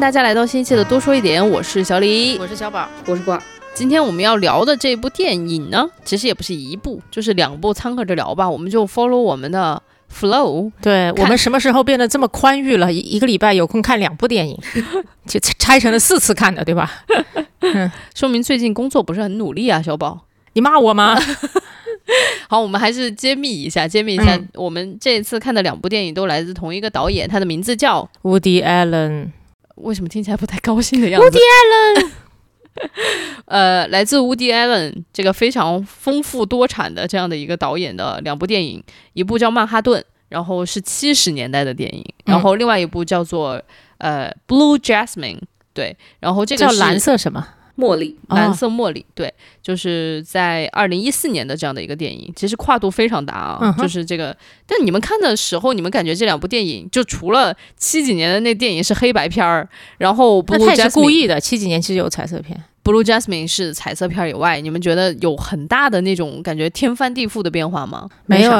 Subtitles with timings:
[0.00, 3.40] 大家来到新一期的多说一点，我是小李，我是小宝，我是瓜。
[3.74, 8.48] 今天我们要聊的这部电影呢，其实也不是一部，就是两部，掺和着聊吧。
[8.48, 10.72] 我们就 follow 我们的 flow。
[10.80, 12.90] 对我们什么时候变得这么宽裕了？
[12.90, 14.58] 一一个礼拜有空看两部电影，
[15.28, 16.90] 就拆成了四次看的，对吧？
[18.16, 20.20] 说明最近工作不是很努力啊，小宝。
[20.54, 21.14] 你骂我吗？
[22.48, 29.32] 好，我们还是揭秘一下，揭秘一下，我们这一次看的两部电影都来自同一个导演，他的名字叫 Woody Allen。
[29.82, 32.10] 为什么听起来不太高兴的样子？Woody Allen。
[33.46, 43.60] 呃，来自 Woody Allen 这个非常丰富多产的这样的一个导演的两部电影，一部叫《曼哈顿》，然后是七十年代的电影，然后另外一部叫做
[43.98, 45.38] 呃《Blue Jasmine》，
[45.74, 47.46] 对，然后这个叫蓝色什么？
[47.80, 54.36] 茉莉，蓝色茉莉，对，就是在二零一四年的这样的一个电影，其实跨度非常大啊，就是这个。
[54.66, 68.08] 但你们看的时候，你们感觉这两部电影，就除了七几年的那电影是黑白片儿，然后那他是故意的，七几年其实有彩色片，《Blue Jasmine》是彩色片以外，你们觉得有很大的那种感觉天翻地覆的变化吗？
[68.26, 68.52] 没有。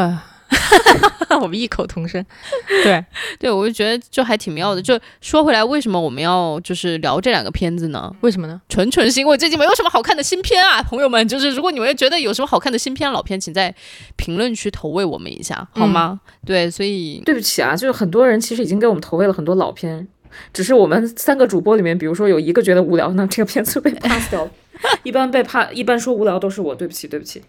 [1.40, 2.24] 我们异口同声，
[2.84, 3.04] 对
[3.38, 4.82] 对，我就觉得就还挺妙的。
[4.82, 8.12] 就说回来，为什么我们要就是聊这两个片子呢？
[8.20, 8.60] 为什么呢？
[8.68, 11.26] 纯纯是因为最近没有什么好看的新片啊，朋友们。
[11.28, 13.74] 就是如果你们觉得有什么好看的新片、老片，请在
[14.16, 16.20] 评论区投喂我们一下，好吗？
[16.44, 20.08] 对，所以对不起啊，就是很多人其实已经给我们投喂了很多老片，
[20.52, 24.50] 只是我们三个主播里面，比如说有一个觉得无聊，那这个片子被 pass 掉了。
[25.04, 27.42] 一般被 pass，一般说无聊都是我，对不起，对不起。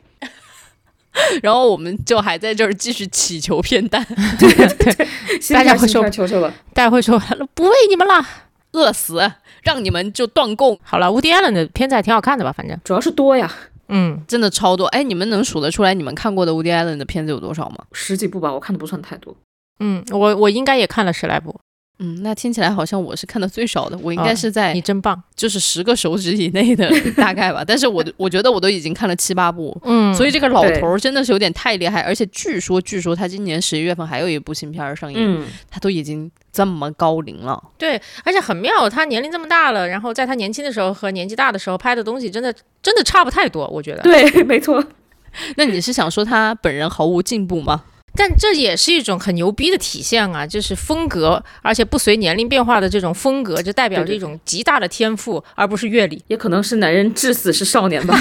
[1.41, 4.03] 然后我们就还在这儿继续祈求片单，
[4.39, 5.07] 对对，
[5.53, 7.19] 大家会说求求了，大家会说
[7.53, 8.25] 不喂你们了，
[8.73, 9.31] 饿死，
[9.63, 11.11] 让你们就断供好了。
[11.11, 12.51] 乌迪安伦的片子还挺好看的吧？
[12.51, 13.51] 反正主要是多呀，
[13.89, 14.85] 嗯，真的超多。
[14.87, 17.77] 哎，你们能数得出来你们看过的乌迪艾伦的片子有多少吗？
[17.93, 19.35] 十几部吧，我看的不算太多。
[19.79, 21.59] 嗯，我我应该也看了十来部。
[22.03, 27.63] 嗯，那听起来好像我是看的最少的，我应该是在你真棒，就是十个手指以内的 大概吧。
[27.65, 32.01] 但是我我觉得我都已经看了七八部，嗯，所以这个老头真的是有点太厉害。
[32.01, 37.63] 而且据说据说他今年十一月份还有一部新片上映，他都已经这么高龄了。
[37.77, 42.51] 对，而且很妙，他年龄这么大了，然后在他年轻的时候和年纪大的时候拍的东西，真的
[42.81, 44.01] 真的差不太多，我觉得。
[44.01, 44.83] 对，没错。
[45.55, 47.83] 那你是想说他本人毫无进步吗？
[48.15, 56.21] 但这也是一种很牛逼的体现啊，就是风格，而且不随年龄变化的这种风格，就代表着一种极大的天赋，而不是阅历。
[56.27, 58.13] 也可能是男人至死是少年吧。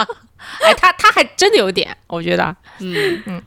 [0.62, 2.56] 哎，他他还真的有点，我觉得。
[2.80, 3.42] 嗯嗯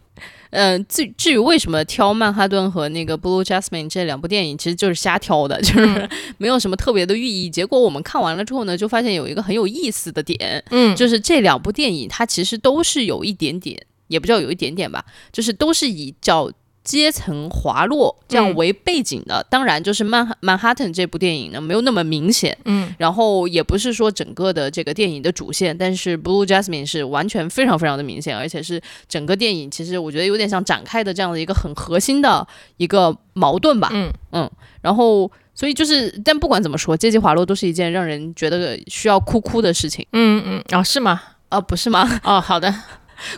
[0.52, 0.86] 嗯。
[0.88, 7.50] 至至于为什么挑《曼哈顿》和那个《Blue Jasmine》这两部电影，其实就是瞎挑的，就是没有什么特别的寓意。
[7.50, 13.86] 结果我们看完了之后呢，就发现有一个很有意思的点，嗯，就是这两部电影它其实都是有一点点。
[14.07, 16.51] 也不叫有一点点吧，就是都是以叫
[16.84, 19.45] 阶层滑落这样为背景的。
[19.50, 22.57] 当然，就是曼哈曼哈顿这部电影呢，没有那么明显。
[22.63, 32.47] 嗯，然后也不是说整个的这个电影的主线，但是 Blue Jasmine 是完全非常非常的明显，而且是整个电影其实我觉得有点像展开的这样的一个很核心的
[32.78, 33.89] 一个矛盾吧。
[33.91, 34.50] 嗯嗯，
[34.81, 40.07] 然后所以就是，但不管怎么说，阶级滑落都是一件让人觉得需要哭哭的事情。
[40.13, 41.22] 嗯嗯，哦，是吗？
[41.50, 42.22] 啊，不是吗？
[42.24, 42.74] 哦，好的。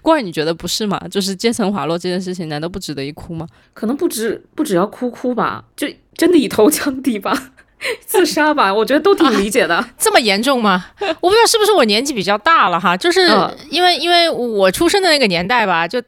[0.02, 1.00] 过儿，你觉得不是吗？
[1.10, 3.48] 就是阶层滑落这件事情，难道不值得一哭吗？
[3.74, 7.52] 可能不止，不只要哭哭吧，就真的以头枪地吧，
[8.06, 9.84] 自杀吧，我觉得都挺理解的。
[9.98, 10.88] 这么严重吗？
[11.00, 13.22] 我不知道是不是我年纪比较大了哈，就是
[13.70, 16.02] 因为因为我出生的那个年代吧，就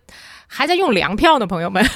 [0.48, 1.84] 还在用粮票呢，朋友们。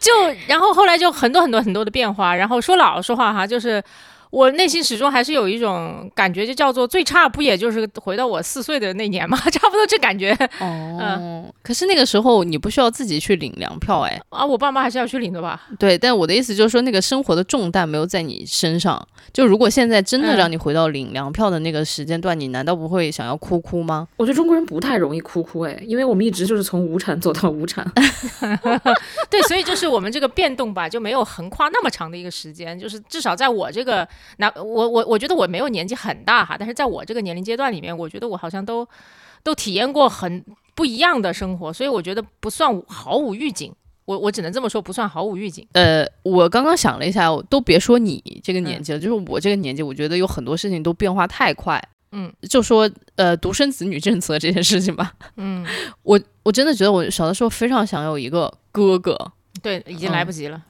[0.00, 0.10] 就
[0.48, 3.82] 然后后来就很多很多很多的变化，然后说老实话哈，就是。
[4.30, 9.36] 我内心始终还是有一种感觉，就叫做最差不也就是回到我四岁的那年吗？
[9.50, 10.32] 差不多这感觉。
[10.60, 14.20] 哦，可是那个时候你不需要自己去领粮票哎。
[14.28, 15.60] 啊，我爸妈还是要去领的吧？
[15.78, 19.04] 对，但我的意思就是说，那个生活的重担没有在你身上。
[19.32, 24.06] 就如果现在真的让你回到领粮票的那个时间段，你难道不会想要哭哭吗？
[24.16, 27.84] 我觉得中国人不太容易哭哭哎，因为我们一直就是从无产走到无产。
[29.28, 34.06] 对，所以就是我们这个变动吧，就没有横跨那么长的一个时间，就是至少在我这个。
[34.38, 38.86] 那我我我觉得我没有年纪很大哈，但是在我这个年龄阶段里面，我觉得我好像都
[39.42, 40.44] 都体验过很
[40.74, 43.74] 不一样的生活，所以我觉得不算毫无预警。
[44.06, 45.64] 我我只能这么说，不算毫无预警。
[45.72, 51.80] 呃，我刚刚想了一下，都别说你这个年纪了，就是我这个年纪，我觉得有很多事情都变化太快。
[52.10, 55.12] 嗯，就说呃独生子女政策这件事情吧。
[55.36, 55.64] 嗯，
[56.02, 59.16] 我我真的觉得我小的时候非常想有一个哥哥。
[59.62, 60.60] 对，已经来不及了。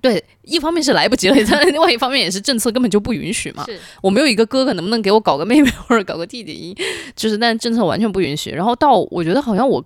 [0.00, 3.64] 对，一方面是来不及了，但另外一方面也是政策根本就不允许嘛。
[3.66, 6.76] 是我没有一个哥哥，能不能给我搞个妹妹或者搞个弟弟？
[7.16, 8.50] 就是，但政策完全不允许。
[8.50, 9.84] 然后到我觉得好像我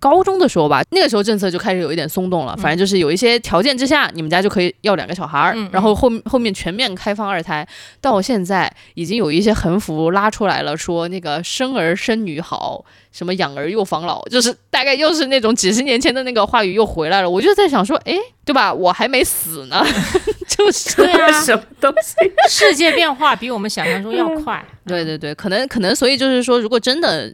[0.00, 2.56] 高中的时候吧，那个时候政策就开始有一点松动了。
[2.56, 7.66] 反正就是有一些条件之下，你们家就可以要两个小孩儿，嗯然后后后面全面开放二胎。
[8.00, 17.28] 到现在已经有一些横幅拉出来了，说那个生儿生女好，什么养儿又防老，就是大概又是那种几十年前的那个话语又回来了。
[17.28, 18.14] 我就在想说，哎，
[18.44, 18.72] 对吧？
[18.72, 19.84] 我还没死呢，
[20.46, 22.14] 就是对啊，什么东西？
[22.48, 24.64] 世界变化比我们想象中要快。
[24.86, 27.30] 对对对，可能可能，所以就是说，如果真的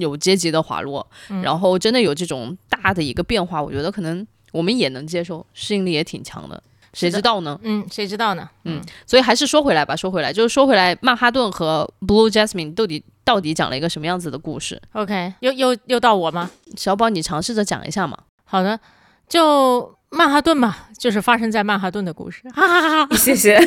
[0.00, 6.62] 有阶级的滑落，嗯然后真的有这种大的一个变化，我觉得可能我们也能接受，适应力也挺强的。
[6.92, 7.56] 谁知道呢？
[7.62, 8.50] 嗯，谁知道呢？
[8.64, 16.50] 嗯，所以还是说回来吧，说回来就是说回来，曼哈顿和 Blue Jasmine 到底到底讲了一个什么样子的故事？OK，又又又到我吗？
[16.76, 18.18] 小宝，你尝试着讲一下嘛。
[18.44, 18.80] 好的，
[19.28, 22.42] 就曼哈顿嘛，就是发生在曼哈顿的故事。
[22.50, 23.16] 哈哈哈哈！
[23.16, 23.56] 谢谢。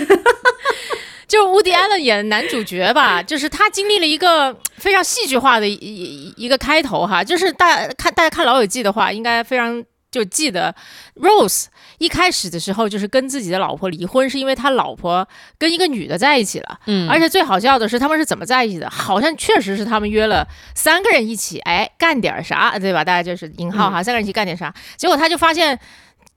[1.34, 10.76] 就乌迪·艾伦演的男主角吧， 就是他经历了一个非常戏剧化的一一一个开头哈，就是大看大家看《老友记》的话，应该非常就记得
[11.16, 11.66] Rose
[11.98, 15.28] 一开始的时候就是跟自己的老婆离婚，是因为他老婆
[15.58, 18.88] 跟一个女的在一起了，嗯而且最好笑的是他们是怎么在一起的？
[18.92, 23.04] 好像确实是他们约了三个人一起，哎，干点啥，对吧？
[23.04, 25.80] 大家就是引号哈，三个人一起干点啥，结果他就发现。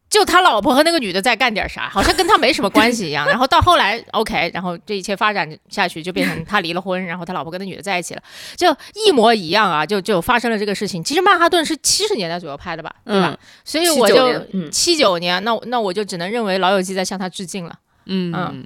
[0.08, 3.26] 就他老婆和那个女的在干点啥，好像跟他没什么关系一样。
[3.26, 8.23] 然后到后来，OK，然后这一切发展下去，就变成他离了婚，然后他老婆跟那女的在一起了，
[8.56, 11.03] 就一模一样啊，就就发生了这个事情。
[11.03, 13.31] 其实曼哈顿是七十年代左右拍的吧，对吧？
[13.32, 17.75] 嗯所以我就七九年，那那我就只能认为《老友记》在向他致敬了。
[18.06, 18.64] 嗯嗯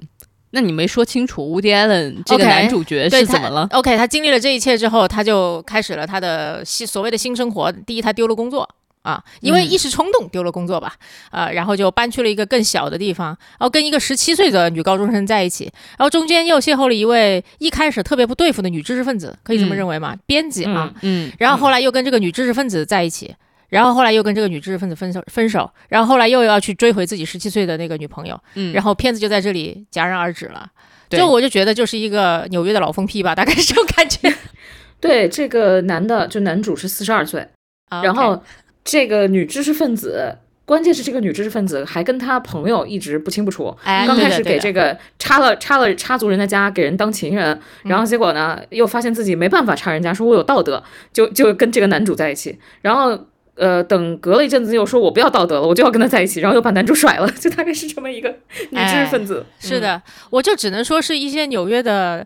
[0.51, 7.71] 那你没说清楚，乌迪·艾伦这个男主角是怎么了？？OK，他经历了这一切之后，他就开始了他的新所谓的新生活。
[7.71, 8.69] 第一，他丢了工作。
[9.03, 10.93] 啊，因为嗯一时冲动丢了工作吧，
[11.31, 20.15] 呃，然后就搬去了一个更小的地方，然后跟一个十七岁的女高中生在一起，然后中间又邂逅了一位一开始特别不对付的女知识分子，可以这么嗯认为吗？
[20.25, 23.35] 编辑啊，嗯然后后来又跟这个女知识分子在一起，
[23.69, 30.69] 然后后来又跟这个女知识分子分手分手，然后后来又要去追回自己十七岁的那个女朋友，嗯然后片子就在这里戛然而止了。
[31.09, 34.33] 对就我就觉得就是一个纽约的老疯批吧，大概是这种感觉。
[35.01, 37.45] 对，这个男的就男主是四十二岁，
[37.89, 38.41] 啊然后
[38.83, 43.75] 这个女知识分子，关键是这个女知识分子还跟她朋友一直不清不楚。
[43.83, 50.83] 哎，刚开始给这个插了插了插足人家家，给人当情人，然后结果呢，又发现自己没办法插人家，说我有道德，
[51.13, 53.27] 就就跟这个男主在一起，然后。
[53.55, 58.29] 呃，等隔了一阵子，又说我不要道德了，我就要跟他在一起，然后又把男主甩了，就大概是这么一个
[58.71, 59.45] 女知识分子。
[59.45, 60.01] 嗯，是的，
[60.31, 62.25] 我就只能说是一些纽约的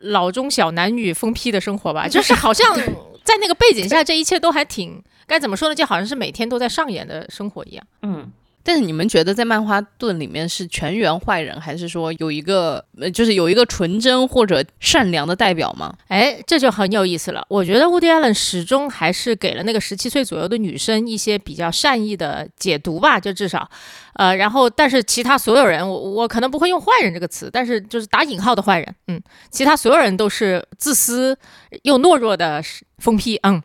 [0.00, 2.76] 老中小男女疯批的生活吧，就是好像
[3.24, 5.74] 在那个背景下，这一切都还挺该怎么说呢？
[5.74, 7.86] 就好像是每天都在上演的生活一样。
[8.02, 8.30] 嗯，
[8.62, 15.94] 但是你们觉得在曼哈顿里面是全员坏人，还是说有一个呃，就是有一个纯真或者善良的代表吗？
[16.08, 17.44] 哎，这就很有意思了。
[17.48, 23.68] 我觉得 Woody Allen 始终还是给了那个十七岁左右的女生一些比较善意的解读吧，就至少，
[24.14, 29.20] 呃，然后但是其他所有人，我我可能不会用坏人这个词，但是就是打引号的坏人，嗯，
[29.50, 31.36] 其他所有人都是自私
[31.82, 32.62] 又懦弱的
[32.98, 33.62] 疯批，嗯。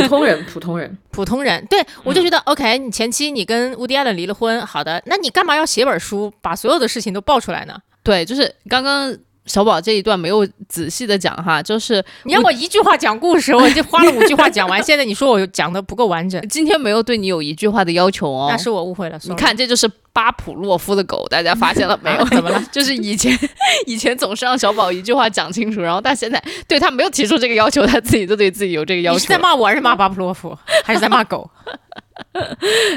[0.00, 0.98] 普通人，普通人。
[1.10, 7.78] 普通人，对我就觉得、OK，你前期你跟乌迪艾伦离了婚，好的，那你干嘛要写本书把所有的事情都爆出来呢？
[8.02, 18.48] 对，就是刚刚小宝这一段没有仔细的讲哈，就是你让我一句话讲故事，我就花了五句话讲完， 现在你说我讲的不够完整，今天没有对你有一句话的要求哦。
[18.50, 19.18] 那是我误会了。
[19.24, 22.18] 你看，这就是巴甫洛夫的狗，大家发现了没有？
[22.24, 22.64] 啊怎么了？
[22.72, 23.38] 就是以前
[23.86, 29.16] 以前总是让小宝一句话讲清楚，然后但现在对他没有提出这个要求，他自己就对自己有这个要求。
[29.16, 31.50] 你是在骂我还是骂巴甫洛夫，还是在骂狗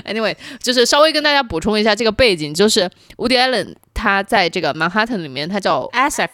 [0.05, 6.29] ？Anyway，就是稍微跟大家补充一下这个背景，就是 Woody Allen 他在这个曼哈顿里面，他叫 ASEC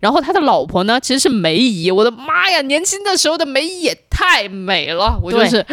[0.00, 1.90] 然后他的老婆呢，其实是梅姨。
[1.90, 5.64] 我的妈呀，年轻的时候的梅姨也太美了，我就是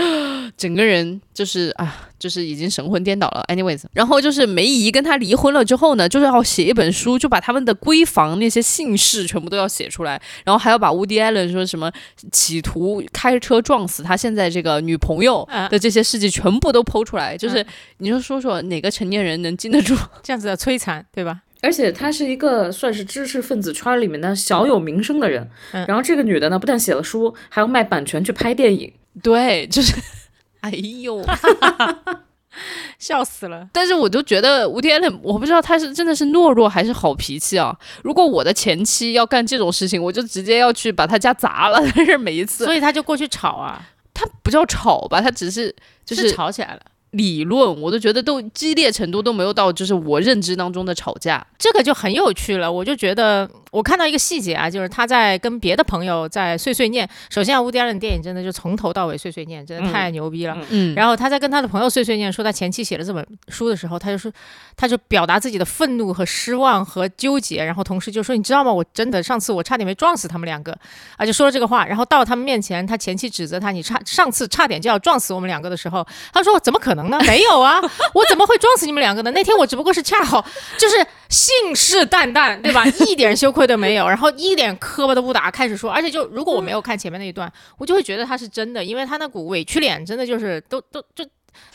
[0.58, 3.44] 整个人就是啊，就是已经神魂颠倒了。
[3.48, 11.92] Anyways，然后就是梅姨跟他离婚了之后呢，就是要写一本书，就把他们的闺房那些姓氏全部都要写出来，然后还要把 Woody Allen 说什么
[12.32, 17.38] 企图开车撞死他现在这个女朋友嗯的这些事迹全部都剖出来。
[17.38, 17.66] 就是
[18.00, 19.96] 你就说说哪个成年人能经得住？
[20.22, 21.42] 这样子的摧残，对吧？
[21.62, 25.50] 而且他是一个算是知识分子圈里面的小有名声的人。
[25.72, 28.92] 嗯然后这个女的呢，不但写了书，还要卖版权去拍电影。
[29.22, 29.94] 对，就是。
[30.62, 31.22] 哎呦！
[32.98, 33.68] 笑死了。
[33.74, 37.78] 但是我就觉得吴天伦，我不知道他是真的是懦弱还是好脾气啊。
[38.04, 41.80] 如果我的前妻要干这种事情，我就直接要去把他家砸了。
[41.96, 43.82] 但是每一次所以他就过去吵啊，
[44.14, 46.82] 他不叫吵吧，他只是就是吵起来了。
[47.14, 51.44] 理论，我都觉得都激烈程度都没有到，就是我认知当中的吵架。
[51.58, 57.08] 这个就很有趣了，我就觉得我看到一个细节啊，就是他在跟别的朋友在碎碎念。
[57.30, 60.58] 首先啊，乌迪安的电影真的就从头到尾碎碎念，真的太牛逼了。
[60.70, 64.32] 嗯，然后他在跟他的朋友碎碎念说他前妻写了这本书的时候，他就说，
[64.76, 68.74] 他就表达自己的愤怒和失望和纠结，然后同时就说，你知道吗？
[68.74, 70.76] 我真的上次我差点没撞死他们两个，
[71.16, 71.86] 啊，就说了这个话。
[71.86, 77.20] 然后到他们面前，他前妻指责他，你差上次差点就要撞死我们两个的时候，他说怎么可能呢？
[77.26, 77.82] 没有啊，
[78.14, 79.32] 我怎么会撞死你们两个呢？
[79.32, 80.46] 那天我只不过是恰好
[80.78, 80.96] 就是
[81.30, 82.86] 信誓旦旦，对吧？
[83.08, 85.92] 一点羞愧都没有，然后一点磕巴都不打，开始说。
[85.92, 91.26] 而且就如果我没有看前面那一段，我就会觉得他是真的，因为他那股委屈脸真的就是都都就。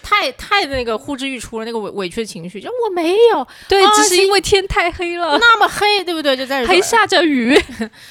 [0.02, 6.36] 太太那个呼之欲出了，那个委委屈的情绪，就我没有，对，啊只是因为天太黑了，那么黑，对不对？
[6.36, 7.56] 就在这还下着雨。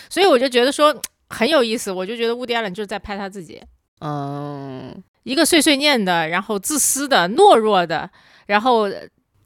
[0.09, 0.95] 所以我就觉得说
[1.27, 3.61] 很有意思，我就觉得乌迪艾伦就是在拍他自己，
[3.99, 4.95] 嗯，
[5.27, 8.09] 一个碎碎念的，然后自私的、懦弱的，
[8.45, 8.89] 然后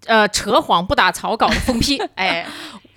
[0.06, 2.46] 呃扯谎不打草稿的疯批， 哎，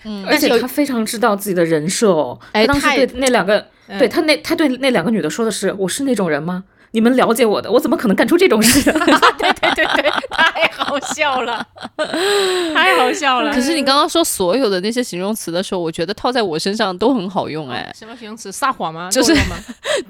[0.04, 2.38] 嗯而且他非常知道自己的人设哦。
[2.52, 6.64] 哎他当时对那两个，嗯对他那他对那两个女的说的是：“我是那种人吗？
[6.94, 8.80] 你们了解我的，我怎么可能干出这种事？”
[9.36, 11.66] 对对对对，太好笑了，
[12.72, 13.52] 太好笑了。
[13.52, 18.52] 可是你刚刚说所有的那些形容词的时候，我觉得套在我身上都很好用，哎，什么形容词？
[18.52, 19.10] 撒谎吗？
[19.10, 19.34] 就是？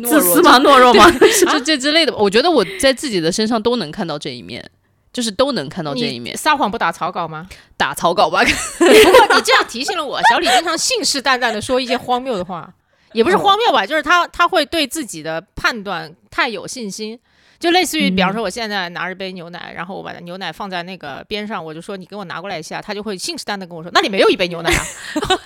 [0.05, 0.61] 自私吗？
[0.61, 1.11] 懦弱吗？
[1.51, 4.63] 就这之类的，我觉得我在自己的身上都能看到这一面，
[5.11, 6.37] 就是都能看到这一面。
[6.37, 7.47] 撒谎不打草稿吗？
[7.79, 8.45] 打草稿吧，
[8.79, 12.71] 不过你这样提醒了我，小李经常信誓旦旦的说一些荒谬的话，
[13.15, 17.19] 也不是荒谬吧，就是他他会对自己的判断太有信心。
[17.59, 24.85] 就类似于，比方说，我现在拿着杯牛奶，然后我把牛奶放在那个边上，我就说你给我拿过来一下，他就会信誓旦旦跟我说，那里没有一杯牛奶啊。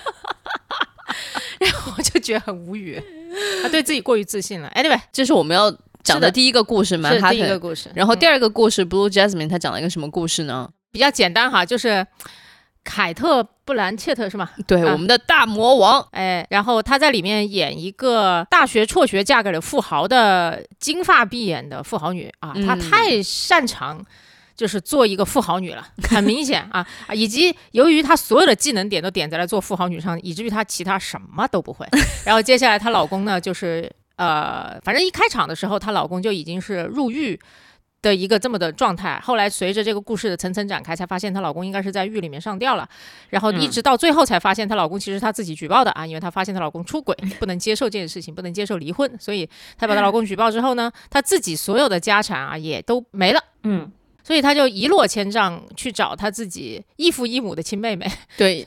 [1.59, 3.01] 然后我就觉得很无语，
[3.61, 4.69] 他对自己过于自信了。
[4.75, 5.71] Anyway，这是我们要
[6.03, 7.59] 讲的的第一个故事，曼是第一个哈顿。
[7.59, 7.89] 故事。
[7.95, 10.69] 然后第嗯二个故事，Blue Jasmine，他讲了一个什么故事呢？
[10.91, 12.05] 比较简单哈，就是
[12.83, 14.49] 凯特·布兰切特是吗？
[14.65, 24.03] 对，啊我们的大魔王，哎，然后她在里面演一个大学辍学嫁给了富豪的金发碧眼的富豪女啊，她嗯太擅长。
[24.55, 27.15] 就是做一个富豪女了， 很明显啊啊！
[27.15, 31.87] 以及由于她所有的技能点都点在了做富豪女上，以至于她其他什么都不会。
[32.25, 37.39] 然后接下来她老公呢，就是呃，反正一开场的时候，她老公就已经是入狱
[38.01, 39.19] 的一个这么的状态。
[39.23, 42.87] 后来随着这个故事的层层展开，才发现她老公应该是在狱里面上吊了。
[43.29, 53.43] 然后一直到最后才发现，她老公其实她自己举报的啊，因为她发现她老公出轨，不能接受这件事情，不能接受离婚，所以她把她老公举报之后呢，她自己所有的家产啊也都没了。
[53.63, 53.91] 嗯，
[54.29, 58.05] 所以他就一落千丈去找他自己异父异母的亲妹妹，
[58.37, 58.63] 对，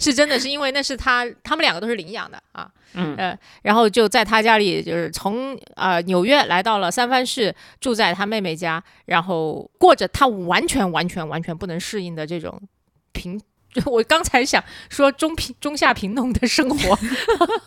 [0.00, 12.58] 是真的是因为那是他他们两个都是领养的啊，嗯呃，然后就在他家里，就是从呃纽约来到了三藩市，住在他妹妹家，然后过着他完全完全完全不能适应的这种
[13.12, 13.38] 平。
[13.86, 16.98] 我刚才想说中平中下贫农的生活，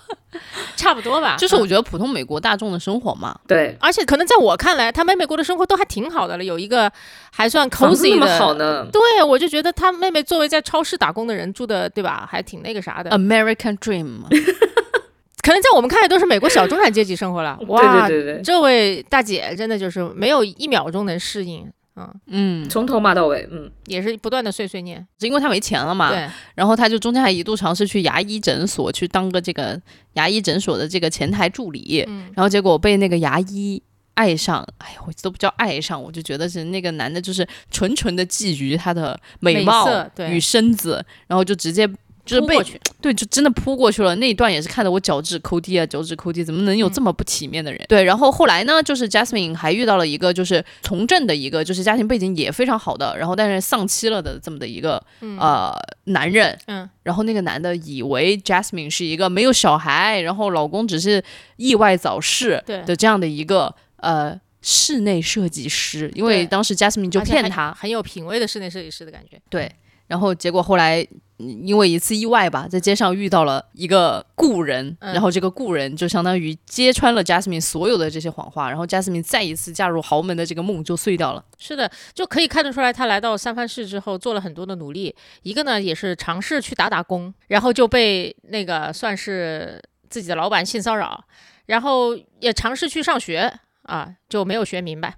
[0.76, 1.36] 差不多吧。
[1.38, 3.38] 就是嗯我觉得普通美国大众的生活嘛。
[3.48, 6.92] 对，而且可能在我看来，他妹妹过的生活都还挺好的了，有一个
[7.32, 12.28] 还算 cozy 的好呢，对，我就觉得他妹妹作为在超市打工的人住的，对吧？
[12.30, 13.10] 还挺那个啥的。
[13.12, 14.22] American Dream，
[15.42, 17.58] 可能在我们看来都是美国小中产阶级生活了。
[17.68, 21.66] 哇，对对对对，这位大姐真的就是没有一秒钟能适应，
[21.98, 25.06] 嗯，嗯，从头骂到尾，嗯，也是不断的碎碎念。
[25.20, 29.82] 因为他没钱了嘛，对，然后他就中间还一度尝试去牙医诊所去当个这个
[30.14, 32.30] 牙医诊所的这个前台助理，嗯。
[32.36, 33.82] 然后结果被那个牙医
[34.14, 39.88] 爱上，哎呀，我都不叫爱上，我就觉得是那个男的就是纯纯的觊觎她的美美貌
[40.30, 41.88] 与身子，然后就直接
[42.28, 42.58] 就是被
[43.02, 44.16] 对，就真的扑过去了。
[44.18, 47.82] 那一段也是看得我脚趾抠地啊，脚趾抠地，怎么能有这么不体面的人？
[47.88, 55.02] 对，然后后来呢，就是 Jasmine 还遇到了一个就是从政的一个，就是家庭背景也非常好的，然后但是丧妻了的这么的一个、
[55.40, 55.74] 呃
[56.06, 56.58] 男人。
[56.68, 61.24] 嗯然后那个男的以为 Jasmine 是一个没有小孩，然后老公只是
[61.56, 69.40] 意外早逝对的这样的一个呃室内设计师，因为当时 Jasmine 就骗他，很有品味的室内设计师的感觉。
[69.50, 69.72] 对，
[70.08, 81.46] 然后结果后来嗯因为一次意外吧，在街上遇到了一个故人，嗯然后这个故人就相当于揭穿了 Jasmine 所有的这些谎话，然后 Jasmine 再一次嫁入豪门的这个梦就碎掉了。
[81.60, 85.16] 是的，就可以看得出来，他来到三藩市之后做了很多的努力。
[85.44, 91.24] 一个呢，也是尝试去打打工，然后就被那个算是自己的老板性骚扰，
[91.68, 93.54] 然后也尝试去上学
[93.84, 95.16] 啊，就没有学明白，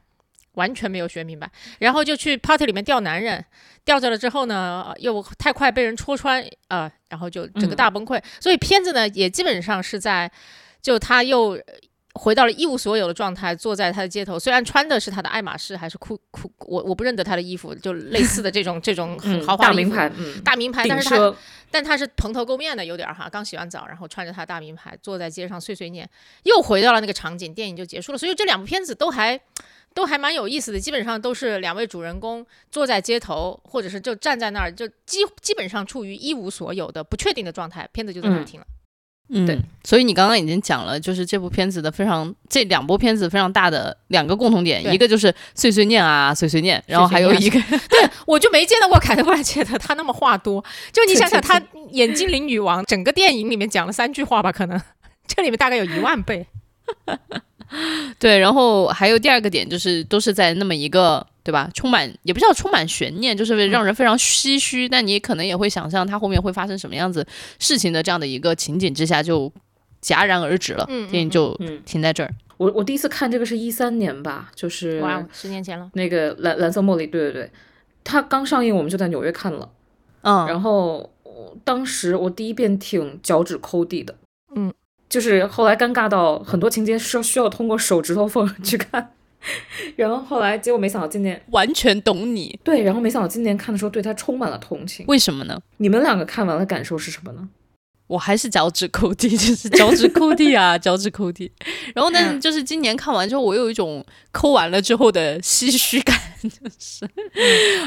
[0.54, 1.50] 完全没有学明白。
[1.80, 3.44] 然后就去 party 里面钓男人，
[3.84, 8.22] 钓着了之后呢，呃又太快被人戳穿啊、然后就整个大崩溃。
[8.40, 10.32] 所以片子呢，也基本上是在
[10.82, 11.60] 就他又。
[12.16, 21.36] 回到了一无所有的状态，坐在他的街头，虽然穿的是他的爱马仕还是酷酷，我我不认得他的衣服，就类似的这种这种豪华大名牌，嗯，大名牌，但是他，
[21.70, 26.10] 但他是蓬头垢面的，有点儿哈，刚洗完澡，然后穿着他的大名牌，坐在街上碎碎念，
[26.44, 28.18] 又回到了那个场景，电影就结束了。
[28.18, 29.40] 所以这两部片子都还
[29.94, 38.66] 都还蛮有意思的，基本上都是两位主人公坐在街头，或者是就站在那儿，就基基本上处于一无所有的不确定的状态，片子就在那儿嗯停了。
[39.32, 39.60] 嗯，对。
[39.84, 54.82] 所以你刚刚已经讲了，就是这部片子的非常这两部片子非常大的两个共同点，一个就是碎碎念啊，碎碎念，然后还有一个 对我就没见到过凯特布兰切特他那么话多，就你想想，对他演精灵女王整个电影里面讲了三句话吧，可能
[55.28, 56.48] 这里面大概有一万倍。
[58.20, 67.26] 对，然后还有第二个点就是都是在那么一个对吧，充满也不叫充满悬念，就是让人非常唏嘘，但你可能也会想象它后面会发生什么样子
[67.60, 69.52] 事情的这样的一个情景之下就
[70.02, 71.82] 戛然而止了，电影就嗯。
[71.86, 72.34] 停在这儿。
[72.58, 75.90] 我我第一次看这个是一三年吧，就是哇，十年前了。
[75.94, 77.52] 那个蓝蓝色茉莉，对对对，
[78.04, 79.70] 它刚上映我们就在纽约看了，
[80.24, 81.10] 嗯，然后
[81.64, 84.18] 当时我第一遍挺脚趾抠地的，嗯，
[85.10, 89.12] 就是后来尴尬到很多情节是需要通过手指头缝 去看，
[89.96, 95.04] 然后后来结果没想到今年完全懂你，对，然后没想到今年看的时候对他充满了同情。
[95.08, 95.60] 为什么呢？
[95.78, 97.50] 你们两个看完了感受是什么呢？
[98.08, 101.52] 我还是脚趾抠地，就是脚趾抠地啊， 脚趾抠地。
[101.94, 106.50] 然后呢，就是今年看完之后，我有一种抠完了之后的唏嘘感， 就
[106.80, 107.08] 是，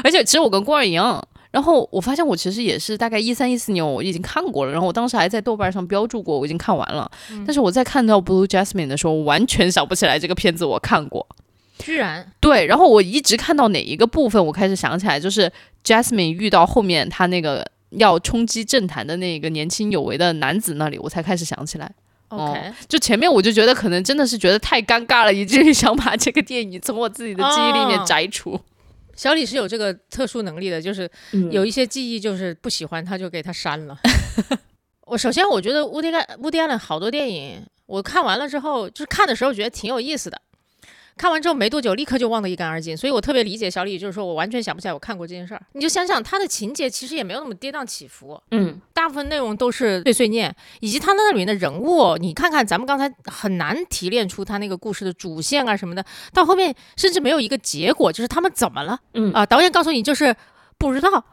[0.03, 1.21] 而且其实我跟郭儿一样。
[1.53, 7.09] 然后我发现我其实也是大概一三一四年我已经看过了，然后我当时还在豆瓣上标注过我已经看完了。
[7.45, 11.27] 但是我在看到 Blue Jasmine 的时候，我完全想不起来这个片子我看过。
[11.77, 15.51] 居然，对，然后我一直看到哪一个部分，我开始想起来，就是
[15.85, 21.91] Jasmine 遇到后面他那个要冲击政坛的那个年轻有为的男子那里，我才开始想起来。
[22.29, 28.59] OK，、就前面我就觉得可能真的是觉得太尴尬了，以至于想把这个电影从我自己的记忆里面哦摘除。
[29.23, 33.97] 小李是有这个特殊能力的，就是嗯有一些记忆就是不喜欢他就给他删了。
[35.07, 40.41] 我首先我觉得乌迪安乌迪安的好多电影，我看完了之后，就是看的时候觉得挺有意思的，
[41.17, 45.61] 看完之后没多久立刻就忘得一干二净，所以我特别理解小李，就是说我完全想不起来我看过这件事儿。
[45.73, 48.79] 你就想想他的情节其实也没有那么跌宕起伏，嗯。
[48.93, 59.33] 大部分内容都是碎碎念，以及他那里面的人物，你看看咱们刚才很难提炼出他那个故事的主线啊什么的，到后面甚至没有一个结果，就是他们怎么了嗯。
[59.33, 60.33] 啊、导演告诉你就是
[60.77, 61.25] 不知道，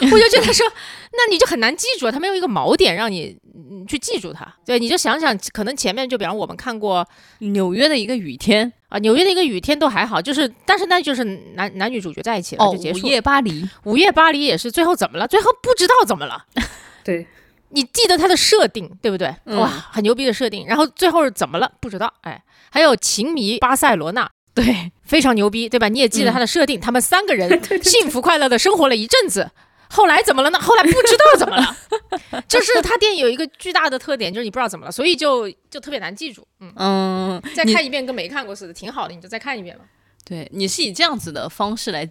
[0.00, 0.66] 我就觉得说，
[1.12, 4.46] 那你就很难记住，他没有一个锚点让你嗯去记住它。
[4.66, 7.06] 对，你就想想，可能前面就比方我们看过
[7.38, 11.24] 纽约的一个雨天，啊、纽约的一个雨天都还好，就是但是那就是
[11.54, 13.10] 男男女主角在一起了、哦，就结束午。
[13.10, 15.26] 夜巴黎，午夜巴黎也是，最后怎么了？
[15.26, 16.44] 最后不知道怎么了。
[17.02, 17.26] 对，
[17.70, 19.34] 你记得它的设定，对不对？
[19.46, 20.66] 嗯哇，很牛逼的设定。
[20.66, 21.72] 然后最后是怎么了？
[21.80, 22.12] 不知道。
[22.20, 25.88] 哎，还有情迷巴塞罗那，对，非常牛逼，对吧？
[25.88, 29.50] 你也记得他的设定，他们三个人 幸福快乐的生活了一阵子。
[29.90, 30.58] 后来怎么了呢？
[30.60, 31.76] 后来不知道怎么了，
[32.48, 36.46] 就是他电影有一个巨大的特点，就是你不知道怎么了，所以就就特别难记住。
[36.60, 39.84] 嗯，嗯，再看一遍跟没看过似的，挺好的，你就再看一遍吧。
[40.24, 42.08] 对，你是以这样子的方式来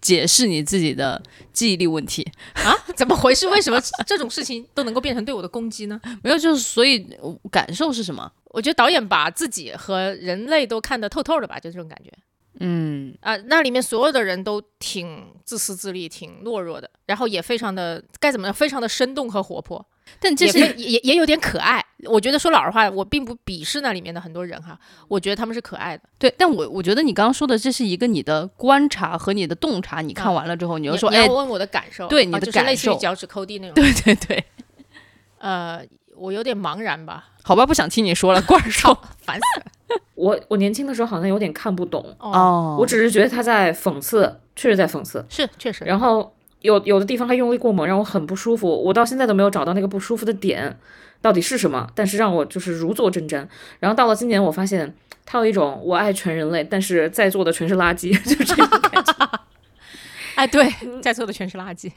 [0.00, 2.22] 解释你自己的记忆力问题，
[2.54, 3.48] 啊，怎么回事？
[3.48, 5.98] 为什么这种事情都能够变成对我的攻击呢？
[6.22, 8.30] 没有，就是所以呃感受是什么？
[8.50, 12.12] 我觉得导演把自己和人类都看得透透的吧，就这种感觉。
[12.60, 19.84] 嗯，啊、那里面所有的人都挺自私自利、挺懦弱的，然后也非常的该怎么样，非常的生动和活泼，
[20.20, 21.84] 但这是非也也有点可爱。
[22.04, 26.04] 我觉得说老实话，我并不鄙视那里面的很多人哈，我觉得他们是可爱的。
[26.16, 33.74] 对，但我我觉得你刚刚说的这是一个你的观察和你的洞察，你看完了之后，你你就说，哎问我的感受，对你的啊就是类感受似于脚趾抠地那 种。
[33.74, 34.44] 对对对，
[35.38, 38.96] 呃，我有点茫然吧，好吧，不想听你说了， 怪兽。
[39.18, 39.66] 烦死了。
[40.14, 48.68] 我我年轻的时候好像有点看不懂，哦，哦，我只是觉得他在讽刺，确实在讽刺，是确实，然后有有的地方他用力过猛，让我很不舒服。
[48.68, 50.78] 我到现在都没有找到那个不舒服的点
[51.20, 53.46] 到底是什么，但是让我就是如坐针毡。
[53.80, 54.94] 然后到了今年，我发现
[55.26, 59.12] 他有一种我爱全人类，但是在座的全是垃圾， 就这种感觉。
[60.36, 61.90] 哎，对，在座的全是垃圾。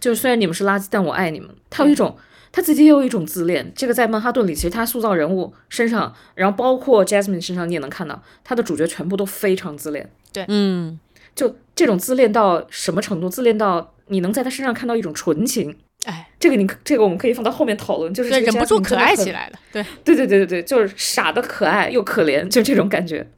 [0.00, 1.48] 就是虽然你们是垃圾，但我爱你们。
[1.68, 2.16] 他有一种。
[2.56, 10.08] 他自己也有一种自恋，这个在曼哈顿里，其实他塑造人物身上，然后包括 Jasmine 身上，你也能看到，他的主角全部都非常自恋。
[10.32, 10.98] 对嗯，
[11.34, 13.28] 就这种自恋到什么程度？
[13.28, 15.76] 自恋到你能在他身上看到一种纯情。
[16.06, 19.32] 哎，这个你这个我们可以放到后面讨论，就是忍不住可爱起。
[19.32, 19.58] 来了。
[19.70, 23.28] 对，对对对对对，就是傻的可爱又可怜，就这种感觉。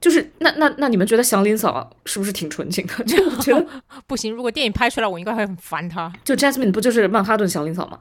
[0.00, 2.94] 就是那那那你们觉得祥林嫂是不是挺纯情的？
[3.04, 3.66] 就我觉得，
[4.08, 6.10] 不行，如果电影拍出来，我应该会很烦她。
[6.24, 7.98] 就 Jasmine 不就是曼哈顿祥林嫂吗？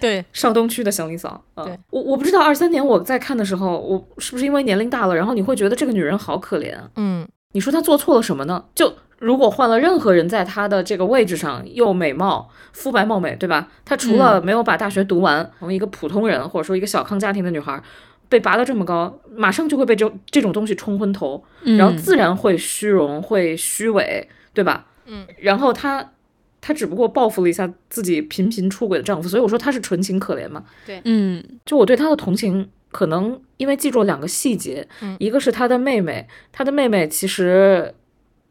[0.00, 1.42] 对，上东区的祥林嫂。
[1.56, 6.88] 嗯对，我我不知道二三年我在看的时候，我是不是因为年龄大了，然后你会觉得这个女人好可怜啊？
[6.96, 8.64] 嗯你说她做错了什么呢？
[8.76, 13.66] 就如果换了任何人在她的这个位置上，又美貌、肤白貌美，对吧？
[13.84, 17.82] 她除了没有把大学读完，从一个普通人或者说一个小康家庭的女孩。
[18.30, 21.44] 被拔得这么高，马上就会被这这种东西冲昏头，
[21.76, 24.86] 然后自然会虚荣，会虚伪，对吧？
[25.06, 26.12] 嗯，然后她，
[26.60, 30.64] 她只不过报复了一下自己频频出轨的丈夫，所以我说她是纯情可怜嘛。
[30.86, 37.92] 对嗯就我对她的同情，可能因为记住了两个细节，嗯一个是她的妹妹，她的妹妹其实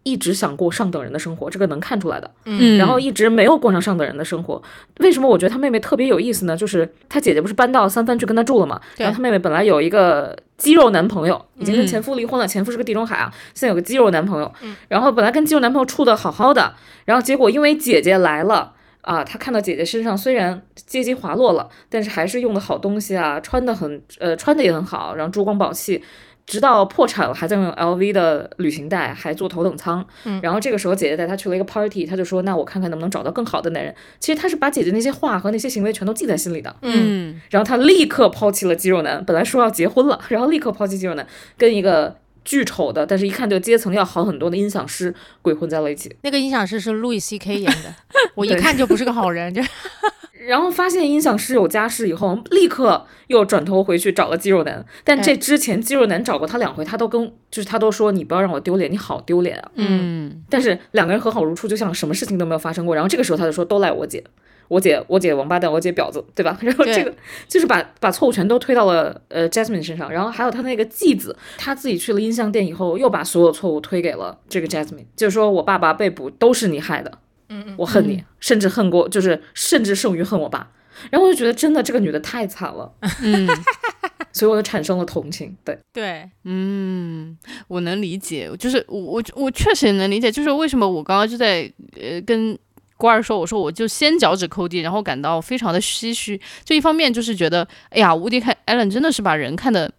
[0.04, 2.32] 一直想过上等人的生活，这个能看出来的。
[2.46, 4.62] 嗯，然后一直没有过上上等人的生活。
[5.00, 6.56] 为什么我觉得她妹妹特别有意思呢？
[6.56, 16.74] 就是她姐姐不是搬到三藩去跟她住了嘛，对然后她妹妹本来有一个肌肉男朋友，已经跟嗯前夫离婚了，前夫是个地中海啊，现在有个肌肉男朋友，嗯然后本来跟肌肉男朋友处的好好的，
[17.06, 18.74] 然后结果因为姐姐来了。
[19.02, 26.04] 啊，她看到姐姐身上虽然阶级滑落了，但是还是用的好东西啊，穿的很呃穿的也很好，然后珠光宝气，
[26.50, 30.04] 直到破产了还在用 LV 的旅行袋，还坐头等舱。
[30.24, 36.76] 嗯然后这个时候姐姐带他去了一个 party，她就说：“那我看看能不能找到更好的男人。”其实她是把姐姐那些话和那些行为全都记在心里的。
[36.82, 46.16] 嗯然后她立刻抛弃了肌肉男，本来说要结婚了，然后立刻抛弃肌肉男，跟一个巨丑的，但是一看就阶层要好很多的音响师鬼混在了一起。
[46.24, 47.94] 那个音响师是路易 C K 演的，
[48.34, 49.62] 我一看就不是个好人，就
[50.48, 54.86] 然后发现音响师有家室以后，立刻又转头回去找了肌肉男。
[55.04, 59.72] 但这之前肌肉男找过他两回，他都跟就是他都说你不要让我丢脸，你好丢脸啊。
[59.76, 62.96] 嗯但是两个人和好如初，就像什么事情都没有发生过。
[62.96, 64.24] 然后这个时候他就说都赖我姐，
[64.70, 66.58] 我姐我姐王八蛋，我姐婊子，对吧？
[66.64, 67.14] 然后这个
[67.48, 70.10] 就是把把错误全都推到了呃 Jasmine 身上。
[70.10, 77.18] 然后还有他那个继子，他自己去了音像店以后，又把所有错误推给了这个 Jasmine，就是说我爸爸被捕都是你害的，
[77.50, 80.72] 嗯嗯我恨你，甚至恨过，就是甚至胜于恨我爸。
[81.10, 82.92] 然后我就觉得真的这个女的太惨了，
[83.24, 83.48] 嗯
[84.34, 85.56] 所以我就产生了同情。
[85.64, 92.58] 对，对，嗯，我能理解，就是我我我确实也能理解，就是为什么我刚刚就在呃跟。
[93.00, 96.38] 郭二说：“我说我就先脚趾抠地，然后感到非常的唏嘘。
[96.66, 99.90] 就一方面就是觉得，哎呀，无敌看艾伦真的是把人看得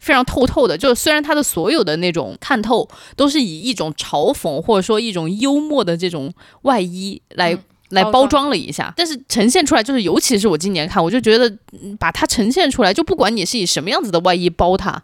[0.00, 0.76] 非常透透的。
[0.76, 7.58] 就虽然他的所有的那种看透都是以一种嘲讽或者说一种幽默的这种外衣来、嗯
[7.90, 15.02] 来包包装装了一下，但是呈现出来就是，尤其是我今年看，我就觉得嗯把它呈现出来，就不管你是以什么样子的外衣包它，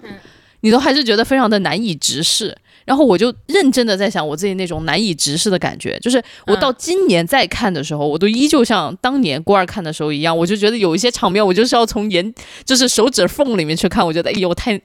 [0.61, 2.57] 你都还是觉得非常的难以直视。
[2.87, 14.81] 然后我就认真的在想我自己那种难以直视的感觉，就是我到今年再看的时候，我都依旧像当年郭二看的时候一样，我就觉得有一些场面，我就是要从眼就是手指缝里面去看，我觉得哎呦太。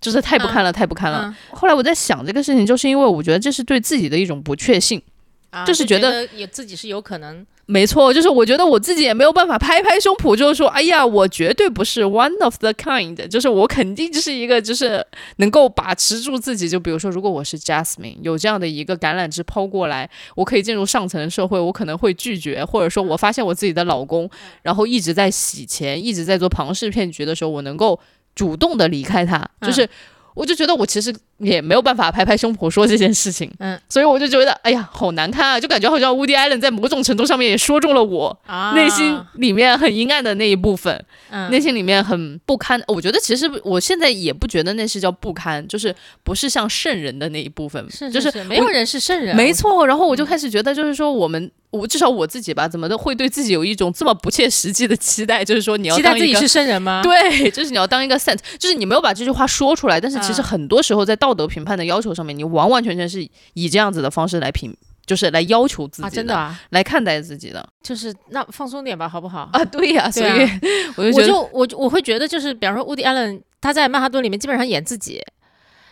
[0.00, 1.24] 就是太不堪了，太不堪了。
[1.24, 5.02] 嗯后来我在想这个事情，就是因为我觉得这是对自己的一种不确信。
[5.50, 16.66] 啊就是觉得也自己是有可能，没错，就是我觉得我自己也没有办法拍拍胸脯，就是说，哎呀，我绝对不是 one of the kind，就是我肯定就是一个就是能够把持住自己。
[16.66, 24.30] 就比如说，如果我是 Jasmine，有这样的一个橄榄枝抛过来，我可以进入上层社会，我可能会拒绝，或者说我发现我自己的老公，
[24.62, 28.00] 然后一直在洗钱，一直在做庞氏骗局的时候，我能够
[28.34, 29.86] 主动的离开他，就是。
[30.34, 42.80] 我就觉得我其实也没有办法拍拍胸脯说这件事情，嗯，所以我就觉得，哎呀，好难看啊，就感觉好像 Woody Allen 在某种程度上面也说中了我啊内心里面很阴暗的那一部分，嗯内心里面很不堪。
[42.88, 49.86] 我觉得其实我现在也不觉得那是叫不堪，就是不是像圣人的那一部分，是就是是没有人是圣人，没错。
[49.86, 51.50] 然后我就开始觉得，就是说我们。
[51.70, 55.44] 我至少我自己吧，怎么都会对自己有一种这么不切实际的期待？
[55.44, 57.02] 就是说你要期待自己是圣人吗？
[57.02, 64.74] 对，就是你要当一个 saint，就是你没有把这句话说出来，但是其实啊很多时候在道德评判的要求上面，你完完全全是以这样子的方式来评，
[65.06, 67.66] 就是来要求自己啊，真的啊，来看待自己的。
[67.82, 69.48] 就是那放松点吧，好不好？
[69.52, 70.60] 啊，对呀、所以啊
[70.96, 75.20] 我就觉得，我就我我会觉得，就是比方说，乌迪·艾伦他在曼哈顿里面基本上演自己，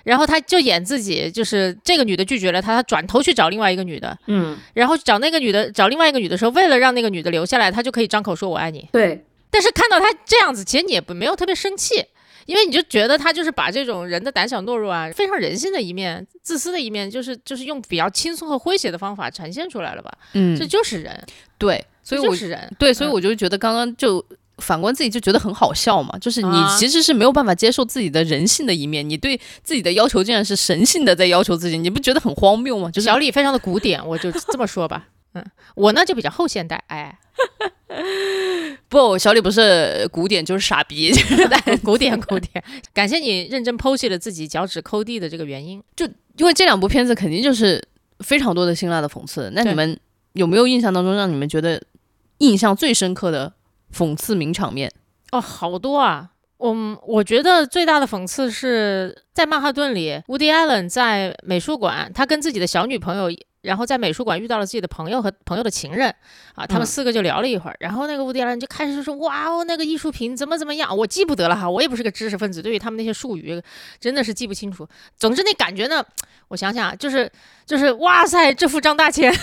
[0.05, 8.89] 然后他就演自己，就是这个女的拒绝了他，他转头去找另外一个女的，嗯，然后找那个女的，找另外一个女的时候，为了让那个女的留下来，他就可以张口说我爱你。
[8.93, 12.05] 对，但是看到他这样子，其实你也不没有特别生气，
[12.47, 20.11] 因为你就觉得他就是把这种人的胆小懦弱啊，非常人性的一面、自私的一面，就是就是用比较轻松和诙谐的方法呈现出来了吧？
[20.33, 21.23] 嗯这，就是人，
[21.59, 24.25] 对，所以我就是人，对，所以嗯我就觉得刚刚就。
[24.59, 32.91] 反观自己就觉得很好笑嘛，就是你啊其实是没有办法接受自己的人性的一面，你对自己的要求竟然是神性的在要求自己，你不觉得很荒谬吗？
[32.91, 35.09] 就是小李非常的古典，我就这么说吧。
[35.35, 37.19] 嗯，我呢就比较后现代，哎，
[38.89, 41.13] 不，小李不是古典就是傻逼，
[41.83, 42.63] 古典古典。
[42.95, 45.83] 感谢你认真剖析了自己脚趾抠地的这个原因。
[45.97, 47.83] 就因为这两部片子肯定就是
[48.21, 49.51] 非常多的辛辣的讽刺。
[49.55, 49.99] 那你们
[50.35, 51.83] 有没有印象当中让你们觉得
[52.39, 53.53] 印象最深刻的
[53.93, 54.93] 讽刺名场面？
[55.33, 56.31] 哦，好多啊！
[56.59, 63.31] 嗯，我觉得最大的讽刺是在曼哈顿里，Woody Allen 在美术馆，他跟自己的小女朋友，
[63.67, 66.09] 然后在美术馆遇到了自己的朋友和朋友的情人，
[66.55, 73.61] 啊，他们嗯四个就聊了一会儿，然后那个 Woody Allen 就开始说，哇哦，那个艺术品怎么怎么样，我记不得了哈，我也不是个知识分子，对于他们那些术语
[73.99, 74.89] 真的是记不清楚。
[75.19, 76.05] 总之那感觉呢，
[76.49, 77.31] 我想想啊，就是
[77.67, 79.35] 就是哇塞，这幅张大千。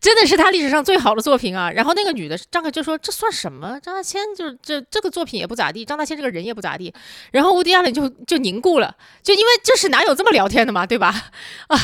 [0.00, 1.70] 真的是他历史上最好的作品啊！
[1.70, 3.78] 然后那个女的张凯就说：“这算什么？
[3.80, 6.92] 张大千就是这这个作品也不咋地，张大千这个人也不咋地。”
[7.32, 11.30] 然后乌迪亚伦就就凝固了，就因为就是哪有这么聊天的嘛，对吧？
[11.68, 11.76] 啊，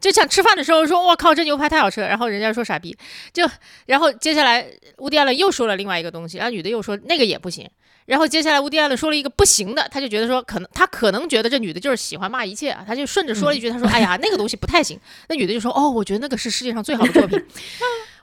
[0.00, 2.96] 就像吃饭的时候说：“我靠，这牛排太好吃了。”然后人家说傻逼，
[3.32, 3.46] 就
[3.84, 7.68] 然后接下来乌迪亚伦又说了另外一个东西，然后女的又说那个也不行。
[8.10, 14.98] 然后接下来乌迪亚伦说了一个不行的，他就觉得说可能他可能觉得这女的就是喜欢骂一切啊，他就顺着说了一句，他说：“哎呀，那个东西不太行。”
[15.30, 17.38] 那女的就说：“哦，我觉得那个是世界上最好的作品。”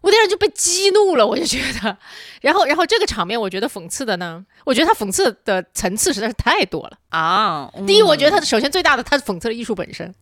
[0.04, 1.97] 乌迪亚伦就被激怒了，我就觉得，
[2.41, 6.97] 然后然后这个场面我觉得讽刺的呢，我觉得他讽刺的层次实在是太多了。
[7.08, 10.13] 啊，第一，我觉得他首先最大的，他讽刺了艺术本身，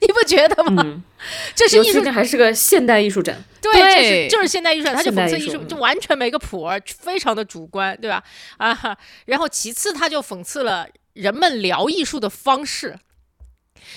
[0.00, 0.82] 你不觉得吗？
[0.84, 1.02] 嗯，
[1.54, 8.22] 这是艺术展还是个现代艺术展，对，对就是就是现代艺术展，他就讽刺艺术，就完全没个谱儿，非常的主观，对吧？
[8.58, 12.98] 啊，然后其次他就讽刺了人们聊艺术的方式，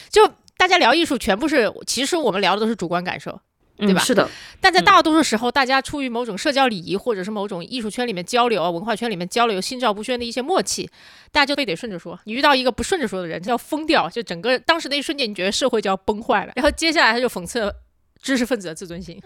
[0.10, 3.40] 就大家聊艺术全部是，其实我们聊的都是主观感受，
[3.78, 10.90] 对吧嗯是的，但在大多数时候，大家出于某种社交礼仪，或者是某种艺术圈里面交流啊、文化圈里面交流、心照不宣的一些默契，
[11.32, 12.20] 大家就非得顺着说。
[12.26, 16.54] 你遇到一个不顺着说的人，就要疯掉，就整个当时那一瞬间，你觉得社会就要崩坏了。
[16.58, 17.72] 然后接下来他就讽刺
[18.20, 19.22] 知识分子的自尊心，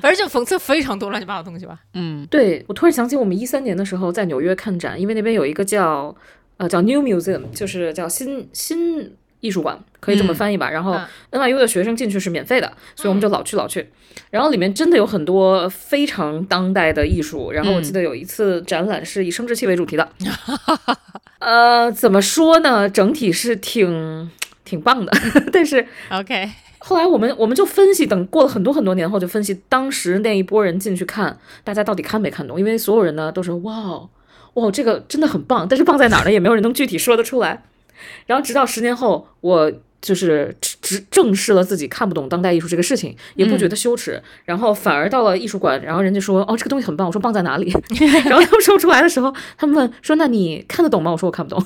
[0.00, 1.80] 反正就讽刺非常多乱七八糟的东西吧。
[1.94, 6.14] 嗯对我突然想起我们一三年的时候在纽约看展，因为那边有一个叫
[6.58, 10.70] 呃叫 New Museum，就是叫新新艺术馆，可以这么嗯翻译吧。
[10.70, 10.94] 然后
[11.30, 13.90] 嗯 NYU 的学生进去是免费的，所以我们就老去老去。
[14.30, 17.52] 然后里面真的有很多非常当代的艺术。
[17.52, 20.08] 然后我记得有一次展览是以生殖器为主题的，
[21.40, 22.88] 呃，怎么说呢？
[22.88, 24.30] 整体是挺
[24.64, 25.12] 挺棒的，
[25.52, 32.58] 但是 OK，后来我们我们就分析，等过了很多很多年后，就分析当时那一波人进去看，大家到底看没看懂？
[32.58, 34.08] 因为所有人呢都说哇哦
[34.54, 36.30] 哇，这个真的很棒，但是棒在哪儿呢？
[36.30, 37.62] 也没有人能具体说得出来。
[38.26, 47.72] 然后直到十年后，我就是直直正视了自己看不懂当代艺术这个事情，也不觉得羞耻，然后反而到了艺术馆，然后人家说哦这个东西很棒，我说棒在哪里？
[48.24, 51.10] 然后他们说不出来的时候，他们问说那你看得懂吗？
[51.12, 51.64] 我说我看不懂。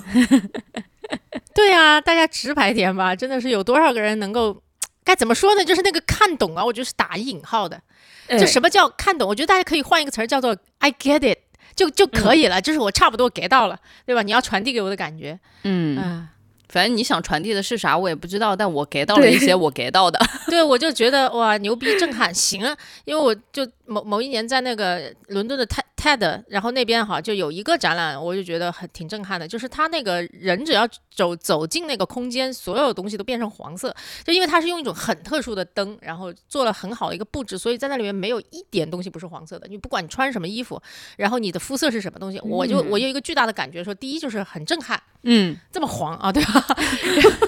[1.54, 4.62] 对啊，大家直白点吧，真的是有多少个人能够。
[5.04, 5.64] 该怎么说呢？
[5.64, 7.80] 就是那个看懂啊，我觉得是打引号的。
[8.26, 9.28] 哎就什么叫看懂？
[9.28, 11.38] 我觉得大家可以换一个词儿，叫做 I get it，
[11.76, 12.60] 就就可以了。
[12.60, 14.22] 就是我差不多 get 到了，对吧？
[14.22, 16.28] 你要传递给我的感觉，嗯，啊，
[16.68, 20.18] 反正你想传递的是啥，我也不知道，但我 get 到了一些我 get 到的。
[20.48, 22.76] 对，我就觉得哇，牛逼，震撼，行啊！
[23.04, 33.92] 因为我就某某一年在那个伦敦的 TED TED，然后那边哈就有一个展览，我就觉得很挺震撼的，就是他那个人只要走走进那个空间，所有东西都变成黄色，
[34.22, 39.66] 就因为他是用一种很特殊的灯，然后做了很好的一个布置，所以在那里面没有一点东西不是黄色的。
[39.66, 40.80] 你不管你穿什么衣服，
[41.16, 46.66] 然后你的肤色是什么东西，我就我有一个巨大的感觉说，第一就是很震撼，嗯这么黄啊，对吧？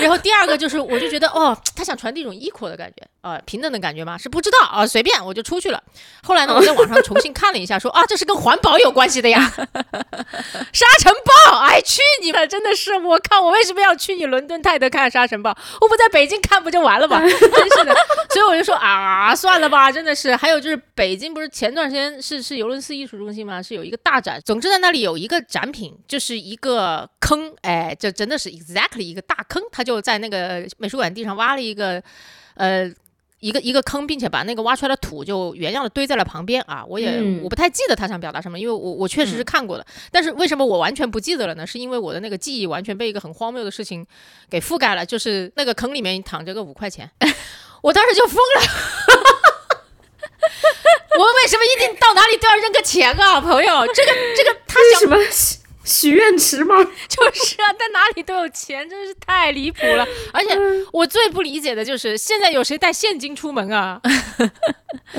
[0.00, 4.16] 然后第二个就是，我就觉得哦，他想传递一种 equal 的感觉啊、平等的感觉吗？
[4.16, 5.82] 是不知道啊，随便我就出去了。
[6.22, 9.40] 后来呢，我在网上重新看了一下，说啊，这是跟环保有关系的呀。
[10.72, 11.12] 沙尘
[11.50, 12.48] 暴，哎，去你们！
[12.48, 15.50] 真的是，我靠，我为什么要去你伦敦泰德看沙尘暴？
[15.80, 17.20] 我不在北京看不就完了吗？
[17.20, 17.94] 真是的，
[18.30, 20.34] 所以我就说啊，算了吧，真的是。
[20.34, 23.62] 还有就是北京不是前段时间是是尤伦斯艺术中心吗？
[23.62, 32.02] 是有一个大展，总之在那里有一个展品，就是一个坑，哎，这真的是 exactly 一个大坑，他就在那个美术馆地上挖了一个，
[32.54, 32.92] 呃。
[33.40, 36.84] 一个一个坑，并且把那个挖出来的土就原样的堆在了旁边啊！
[36.86, 41.66] 我也、嗯我不太记得他想表达什么，因为我我确实是看过的，但是为什么我完全不记得了呢？
[41.66, 44.06] 是因为我的那个记忆完全被一个很荒谬的事情
[44.50, 47.10] 给覆盖了，就是那个坑里面躺着个五块钱，
[47.80, 48.60] 我当时就疯了。
[51.18, 53.86] 我们为什么一定到哪里都要扔个钱啊，朋友？
[53.94, 55.16] 这个这个他想什么
[55.84, 56.74] 许许愿池吗？
[57.08, 60.06] 就是啊，在哪里都有钱，真是太离谱了。
[60.32, 60.48] 而且
[60.92, 64.00] 我最不理解的就是，现在有谁带现金出门啊？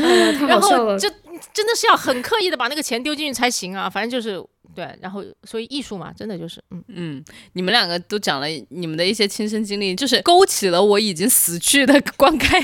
[0.48, 0.60] 然。
[0.60, 1.10] 后就
[1.54, 3.90] 真的是要很刻意的把那个钱丢进去才行啊。
[3.90, 4.44] 反正就是
[4.76, 12.62] 对，然后所以艺术嘛，真的就是嗯，嗯，你们两个都讲了你们的一些亲身经历，就是勾起了我已经死去的观看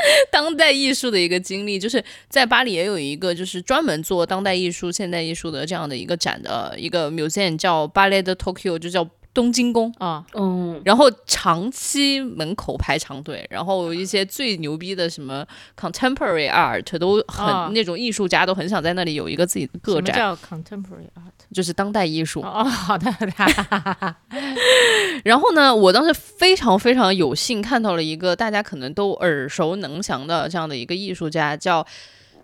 [0.30, 9.92] 当代艺术的一个经历，就是在巴黎也有一个就是专门做当代艺术、现代艺术的这样的一个展的一个 museum，叫 Ballet de Tokyo，就叫东京宫。
[9.98, 15.46] 啊，嗯，然后长期门口排长队，然后一些最牛逼的什么
[15.78, 21.32] contemporary art 都很、啊那种艺术家都很想在那里有一个自己的个展，么叫 contemporary art？
[21.54, 22.40] 就是当代艺术。
[22.40, 24.16] 哦，哦好的，好的，
[25.24, 31.86] 然后呢，我当时非常非常有幸看到了一个大家可能都耳熟能详的这样的一个艺术家，叫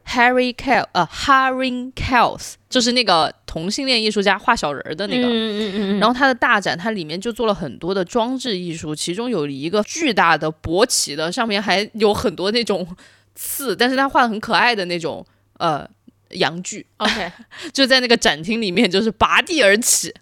[0.09, 5.27] Harry Kell，呃 Harry Kels，就是那个同性恋艺术家画小人儿的那个。
[5.27, 12.87] 嗯嗯嗯嗯，然后他的大展，它里面就做了很多的装置艺术，其中有一个巨大的勃起的，上面还有很多那种
[13.35, 15.25] 刺，但是他画的很可爱的那种
[15.59, 15.89] 呃
[16.31, 17.33] 阳具，OK，
[17.73, 20.13] 就在那个展厅里面就是拔地而起。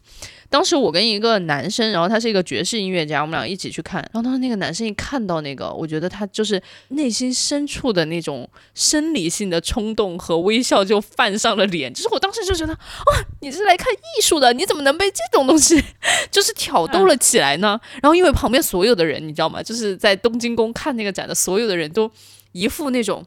[0.52, 4.02] 当时我跟一个男生，然后他是一个爵士音乐家，我们俩一起去看。
[4.12, 11.90] 然后当时那个男生一看到那个，我觉得他就是内心深处的那种生理性的冲动和微笑就泛上了脸。
[11.90, 15.82] 就是我当时就觉得，哇，你是来看艺术的，你怎么能被这种东西
[16.30, 17.80] 就是挑逗了起来呢？
[18.02, 19.62] 然后因为旁边所有的人，你知道吗？
[19.62, 22.10] 就是在东京宫看那个展的所有的人都
[22.52, 23.24] 一副那种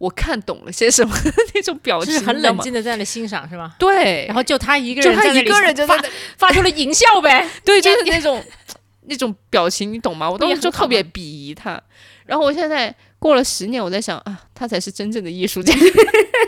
[0.00, 1.14] 我看懂了些什么
[1.54, 3.74] 那种表情，就是很冷静的在那欣赏是吗？
[3.78, 6.08] 对，然后就他一个人就他一个人就在发那
[6.38, 7.46] 发出了淫笑呗。
[7.62, 8.42] 对，就是那种
[9.06, 10.30] 那种表情，你懂吗？
[10.30, 11.80] 我当时就特别鄙夷他。
[12.24, 15.74] 然后我现在过了十年，我在想啊，他才是真正的艺术家。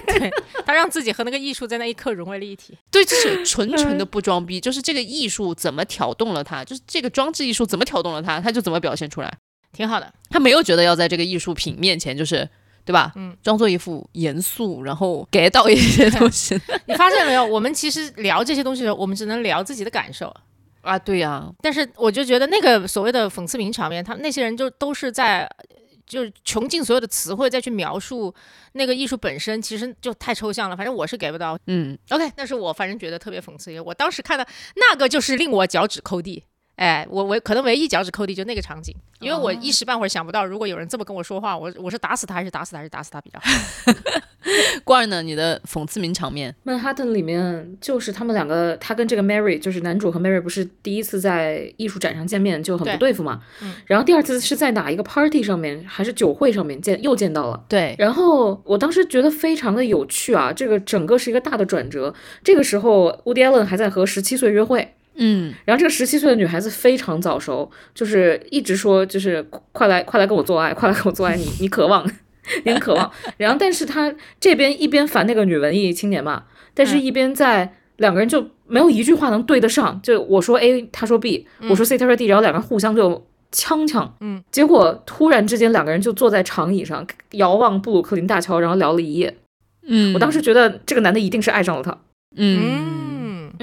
[0.07, 0.31] 对
[0.65, 2.79] 他让自己和那个艺术在那一刻融为了一体。
[2.91, 9.33] 对，就是纯纯的不装逼，就是这个艺术怎么挑动了他，就是这个装置艺术怎么挑动了他，他就怎么表现出来。
[9.73, 12.49] 挺好的，他没有觉得要在这个艺术品面前，就是
[12.85, 13.12] 对吧？
[13.16, 16.55] 嗯，装作一副严肃，然后 get 到一些东西
[16.87, 17.45] 你发现没有？
[17.45, 20.35] 我们其实聊这些东西的时候，我们只能聊自己的感受。
[20.83, 20.99] 啊。
[20.99, 25.49] 对呀、但是我就觉得那个所谓的讽刺名场面，他们那些人就都是在。
[26.05, 28.35] 就是穷尽所有的词汇再去描述
[28.73, 30.77] 那个艺术本身，其实就太抽象了。
[30.77, 31.57] 反正我是给不到。
[31.68, 33.81] 嗯，OK，但是我反正觉得特别讽刺。
[33.81, 34.45] 我当时看到
[34.77, 36.45] 那个，就是令我脚趾抠地。
[36.83, 43.92] 哎，我我可能唯一脚趾抠地就那个场景，因为我一时半会儿想不到，如果有人这么跟我说话，我我是打死他还是打死他还是打死他比较好。
[44.83, 45.23] 罐儿呢？
[45.23, 46.53] 你的讽刺名场面？
[46.64, 57.64] 曼哈顿里面就是他们两个，他跟这个 Mary，就是男主和 Mary 不是第一次在艺术展上见面就很不对付嘛，嗯然后第二次是在哪一个 party 上面还是酒会上面见又见到了。
[57.68, 62.12] 对，然后我当时觉得非常的有趣啊，这个整个是一个大的转折。
[62.42, 65.55] 这个时候，Woody Allen 还在和十七岁约会，嗯。
[65.64, 72.05] 然后这个十七岁的女孩子非常早熟，就是一直说就是快来快来跟我做爱，快来跟我做爱，你你渴望，
[72.64, 73.11] 你很渴望。
[73.37, 76.44] 然后但是他这边一边烦那个女文艺青年嘛，
[76.75, 83.27] 但是一边在两个人就没有一句话能对得上，就我说 A，他说 B，我说 C，他说 D，然后两个人互相就。
[83.55, 89.37] 呛呛，嗯，结果突然之间两个人就坐在长椅上遥望布鲁克林大桥，然后聊了一夜。
[89.87, 91.90] 嗯，我当时觉得这个男的一定是爱上了她，
[92.35, 92.62] 嗯。
[92.62, 93.12] 嗯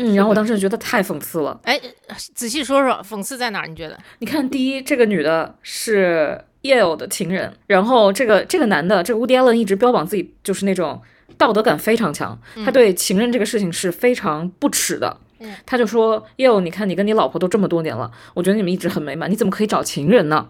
[0.02, 1.60] 嗯，然后我当时就觉得太讽刺了。
[1.64, 1.80] 哎，
[2.34, 3.68] 仔细说说，讽刺在哪儿？
[3.68, 4.00] 你觉得？
[4.20, 11.02] 你看，第一，这个女的是 Yale 的情人，然后这个这个男的，这个 Woody Allen 一直标榜自己就是那种
[11.38, 15.18] 道德感非常强，他对情人这个事情是非常不耻的。
[15.42, 20.50] 嗯他就说：“Yale，你看你跟你老婆都这么多年了，我觉得你们一直很美满，你怎么可以找情人呢？”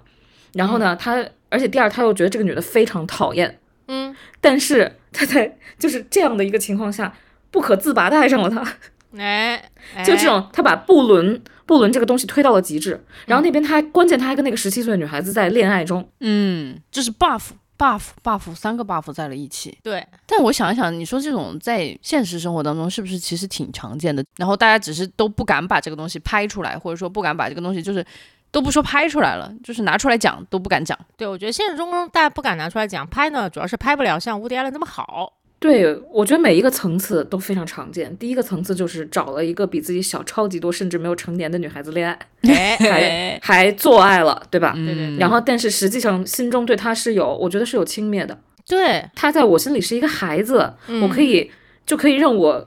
[0.53, 7.13] 然后呢，他而且第二，他又觉得这个女的非常讨厌，嗯，但是他在就是这样的一个情况下，
[7.51, 8.65] 不可自拔的爱上了她。
[9.17, 9.69] 哎，
[10.06, 12.91] 就这种，他把布伦布伦这个东西推到了极致，
[13.26, 19.78] 然嗯后那边他还关键他还跟那个十七岁的女孩子在恋爱中，嗯，就是 buff buff buff 三个 buff 在了一起。
[19.82, 24.24] 对，但我想一想，你说这种在现实生活当中是不是其实挺常见的？
[24.38, 28.06] 然后大家只是都不敢把这个东西拍出来，或者说不敢把这个东西就是
[28.52, 30.98] 都不说拍出来了，就是拿出来讲都不敢讲。
[31.15, 35.38] 对，我觉得现实中大家不敢拿出来讲拍呢，主要是拍不了像乌迪艾伦那么好。
[35.60, 38.15] 对我觉得每一个层次都非常常见。
[38.17, 42.17] 第一个层次就是找了一个比自己小超级多，甚至没有成年的女孩子恋爱，
[42.50, 44.72] 哎，还还做爱了，对吧？
[44.74, 48.38] 对对然后，但是实际上心中对他是有，我觉得是有轻蔑的。
[48.65, 51.52] 对，他在我心里是一个孩子，嗯我可以
[51.86, 52.65] 就可以让我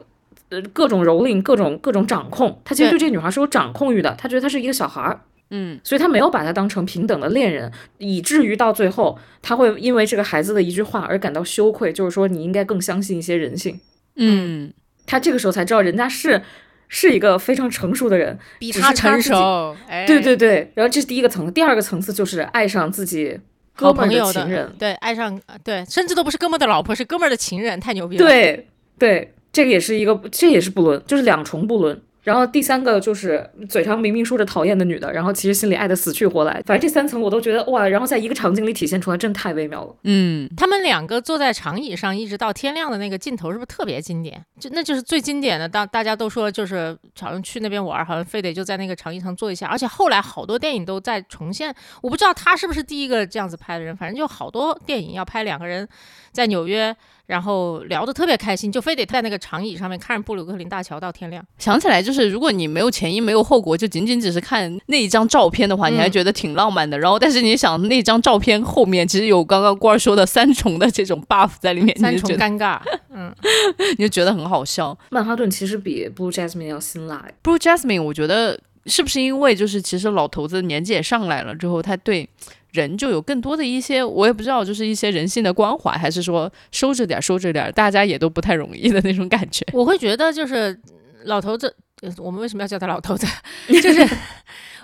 [0.50, 2.60] 呃各种蹂躏、各种各种掌控。
[2.62, 5.20] 他其实对对这个女孩是有掌控欲的，他觉得她是一个小孩儿。
[5.54, 13.78] 嗯所以他没有把他当成平等的恋人，以至于到最后他会因为这个孩子的一句话而感到羞愧，就是说你应该更相信一些人性。
[14.16, 14.72] 嗯
[15.06, 16.40] 他这个时候才知道人家是
[16.88, 19.76] 是一个非常成熟的人，比他成熟。
[19.88, 20.70] 哎，对对对。
[20.74, 23.38] 然后这是第一个层次，第二个层次就是爱上自己
[23.74, 28.68] 哥好们儿朋友情人，对，爱上对，甚至都不是哥们儿的老婆，是哥们儿的情人，太牛逼了。，对
[28.98, 32.00] 对，这个也是一个，这也是不伦，就是两重不伦。
[32.22, 36.62] 然后第三个就是嘴上明明说着讨厌的女的，然后其实心里爱的死去活来。
[36.64, 39.94] 反正这三层我都觉得哇，然后在一个场景里体现出来，真的太微妙了。
[40.04, 44.40] 嗯，他们两个坐在长椅上一直到天亮的那个镜头，是不是特别经典？
[44.60, 49.66] 就那就是最经典的，当大家都说就是好像去那边玩，好像非得就在那个长椅上坐一下。
[49.66, 55.88] 而且后来好多电影都在重现，我不知道他是不是第一个这样子拍的人，反正就好多电影要拍两个人
[56.32, 56.96] 在纽约。
[57.26, 61.42] 然后聊得特别开心，就非得在那个长椅上面看布鲁克林大桥到天亮。
[61.56, 66.98] 想起来就是，如果你没有前因没有后果，就仅仅只是看那一张照片的话，你还觉得挺浪漫的。
[66.98, 72.78] 然后，但是你想那张照片后面其实有刚刚官儿说的三重的这种 buff 在里面，三重尴尬，
[73.14, 73.34] 嗯，
[73.96, 74.98] 你就觉得很好笑。
[75.08, 77.26] 曼哈顿其实比 Blue Jasmine 要辛辣。
[77.42, 82.28] Blue Jasmine 我觉得是不是因为就是其实老头子年纪也上来了之后，他对。
[82.72, 89.64] 人就有更多的一些，我也不知道，就是一些人性的关怀，还是说收着点，收着点，大家也都不太容易的那种感觉。
[89.72, 90.78] 我会觉得，就是
[91.24, 91.74] 老头子，
[92.18, 93.26] 我们为什么要叫他老头子？
[93.68, 94.00] 就是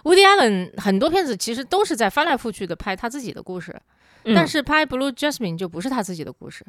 [0.05, 3.75] Woody Allen 很多片子其实都是在翻来覆去的拍他自己的故事，
[4.23, 6.65] 但是拍 Blue Jasmine 就不是他自己的故事。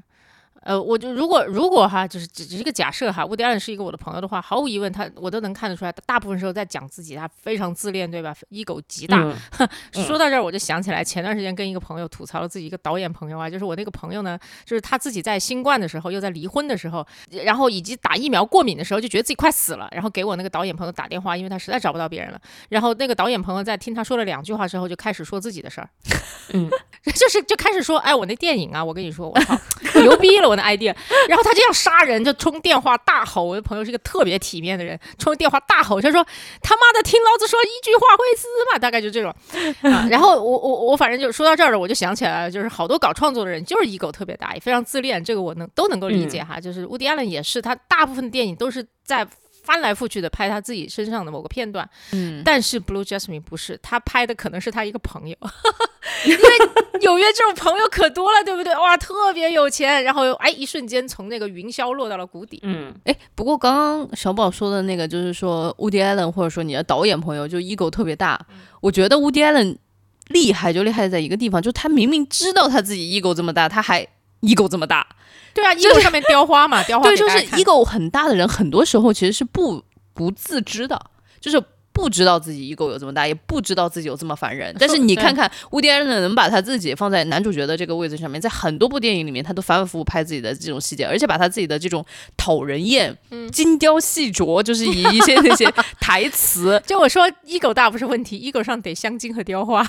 [0.64, 9.18] 呃，我就如果如果哈，就是只是一个假设哈，乌迪安是一个我的朋友的话，毫无疑问，他我都能看得出来，大部分时候在讲自己，他非常自恋，对吧？ego 极大。
[9.94, 22.42] 说到这儿，我就想起来，前段时间跟一个朋友吐槽了自己一个导演朋友啊，就是我那个朋友呢，就是他自己在新冠的时候，又在离婚的时候，然后以及打疫苗过敏的时候，就觉得自己快死了，然后给我那个导演朋友打电话，因为他实在找不到别人了。
[22.68, 25.90] 然后那个导演朋友在听他说了两句话之后，就开始说自己的事儿，
[26.54, 26.70] 嗯，
[27.16, 29.58] 就是就开始说，哎，我那电影啊，我跟你说，我操，
[30.02, 30.49] 牛逼了。
[30.50, 30.94] 我的 idea，
[31.28, 33.44] 然后他就要杀人，就冲电话大吼。
[33.44, 36.26] 我的朋友是个特别体面的人，冲电话大吼，他说
[36.62, 39.34] ：“他妈的，听老子说一句话会死嘛？”大概就这种。
[40.10, 46.60] 然后我我我反正就说到这儿了，我就想起来了，就是好多搞创作的人就是 ego 特别大，也非常自恋，这个我能都能够理解哈。
[46.60, 49.28] 就是乌迪·安伦也是，他大部分电影都是在。
[49.70, 55.38] 翻来覆去的拍他自己身上的某个片段，嗯，但是 Blue Jasmine 不是，他拍的可能是他一个朋友，
[56.26, 56.44] 因为
[57.02, 58.74] 纽约这种朋友可多了，对不对？
[58.74, 68.44] 哇，特别有钱，然后哎，一瞬间从那个云霄落到了谷底，嗯，哎，不过刚刚小宝说的那个，就是说 Woody Allen 或者说你的导演朋友就 ego 特别大，
[68.82, 69.78] 我觉得 Woody Allen
[70.30, 74.08] 厉害就厉害在一个地方，就他明明知道他自己 ego 这么大，他还
[74.42, 75.06] ego 这么大。
[75.54, 77.04] 对啊，ego 上面雕花嘛， 雕花。
[77.04, 79.84] 对，就是 ego 很大的人，很多时候其实是不
[80.14, 81.00] 不自知的，
[81.40, 81.62] 就是
[82.00, 84.74] 不知道自己 ego 有这么大，也不知道自己有这么烦人。
[84.80, 92.06] 但是你看看乌迪安能把他自己放在男主角的这个位置上面，在很多部电影里面，他都反反复复拍自己的这种细节，而且把他自己的这种
[92.38, 93.14] 讨人厌、
[93.52, 95.70] 精雕细琢，就是以一些那些
[96.00, 96.82] 台词。
[96.86, 99.86] 就我说 ego 大不是问题，ego 上得镶金和雕花。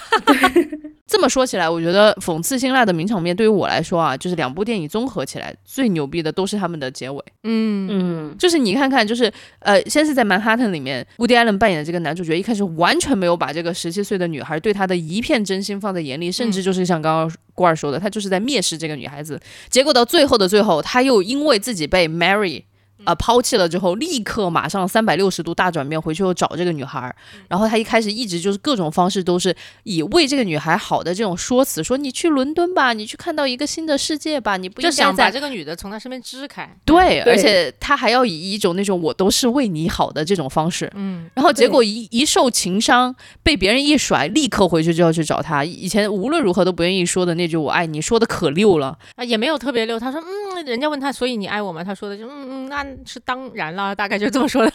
[1.07, 7.21] 这么说起来，我觉得讽刺辛辣的名场面对于我来说啊，就是两部电影综合起来最牛逼的都是他们的结尾。
[7.43, 19.41] 嗯嗯，就是你看看，就是呃，先是在曼哈顿里面，乌迪·艾伦扮演的这个男主角一开始完全没有把这个十七岁的女孩对他的一片真心放在眼里，甚至就是像刚刚郭二说的，他就是在蔑视这个女孩子。
[19.69, 22.65] 结果到最后的最后，他又因为自己被 Mary。
[23.05, 23.15] 啊！
[23.15, 27.15] 抛弃了之后，立刻马上三百六十度大转变，回去又找这个女孩。
[27.49, 36.69] 然后他一开始一直就是各种方式都是以为这个女孩好的这种说辞，说你去伦敦吧，你去看到一个新的世界吧，你不就想把这个女的从他身边支开？
[36.85, 40.91] 对，而且他还要以一种那种我都是为你好的这种方式。
[40.95, 45.65] 嗯，然后结果一一受情伤，被别人一甩，立刻回去就要去找他。
[45.65, 49.99] 以前无论如何都不愿意说的那句我爱你，说的可溜了啊，也没有特别溜。
[49.99, 51.83] 他说嗯，人家问他，所以你爱我吗？
[51.83, 52.87] 他说的就嗯嗯那。
[53.07, 54.73] 是当然了，大概就这么说的。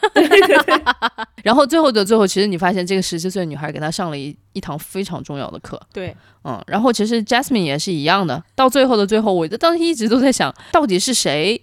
[1.44, 5.80] 然后最后的最后，其实你发现这个十七岁的女孩给他上了一一堂非常重要的课。
[5.94, 8.44] 对，嗯，然后其实 Jasmine 也是一样的。
[8.56, 11.62] 到最后的最后，我当时一直都在想，到底是谁？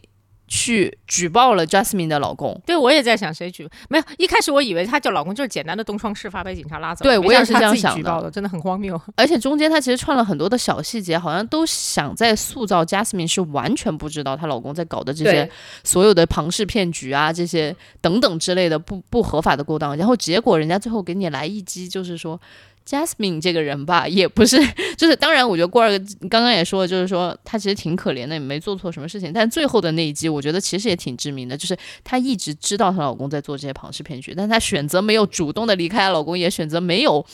[0.55, 4.05] 去举报了 Jasmine 的老公，对我也在想谁举没有？
[4.18, 9.00] 一开始我以为她叫老公就是简单的东窗事发被警察拉走，对我也是这样想的，真的很荒谬。
[9.16, 15.50] 而且中间她其实串了很多的小细节，好像都想在塑造 Jasmine 是完全不知道她老公在搞的这些
[15.84, 19.96] 所有的庞氏骗局啊，这些等等之类的不不合法的勾当。
[19.96, 22.38] 然后结果人家最后给你来一击，就是说。
[22.87, 24.59] Jasmine 这个人吧，也不是，
[24.99, 25.91] 就是当然，我觉得郭二
[26.28, 29.33] 刚刚也说了，就是说他其实挺可怜的，也没做错什么事情。
[29.33, 37.24] 但最后的那一集，我觉得其实也挺致命的，就是她一直知道她老公在做这些庞氏骗局，但她选择没有主动的离开老公，也选择没有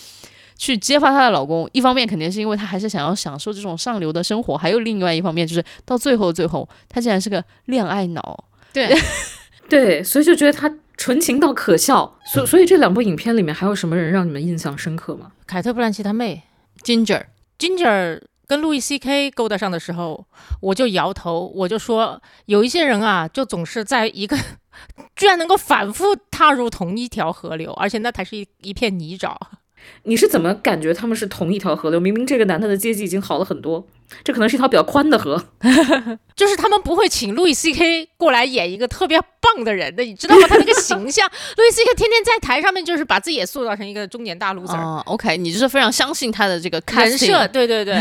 [0.57, 1.69] 去揭发她的老公。
[1.73, 8.45] 一方面肯定是因为她还是想要享受这种上流的生活，还有另外一方面就是到最后最后，她竟然是个恋爱脑。
[8.73, 8.95] 对，
[9.69, 10.71] 对，所以就觉得她。
[10.99, 15.31] 纯情到可笑，所所以这两部影片里面还有什么人让你们印象深刻吗？
[15.47, 16.43] 凯特·布兰奇她妹
[16.83, 20.27] ，Ginger，Ginger 跟路易 C K 勾搭上的时候，
[20.61, 24.37] 我就摇头，我就说有一些人啊，就总是在一个
[25.15, 29.37] 居然能够反复踏入同一条河流，而且那才是一一片泥沼。
[30.03, 32.01] 你是怎么感觉他们是同一条河流？
[32.01, 33.87] 明明这个男的的阶级已经好了很多，
[34.25, 35.43] 这可能是一条比较宽的河。
[36.37, 40.47] 就是他们不会请路易 C K 过来演一个特别棒的人的，你知道吗？
[40.49, 44.77] 他那个形象， 路易 C K 天天在台上面就是把自己也塑造成一个中年大 loser。
[44.77, 47.95] 哦，OK，你就是非常相信他的这个人设，对对对，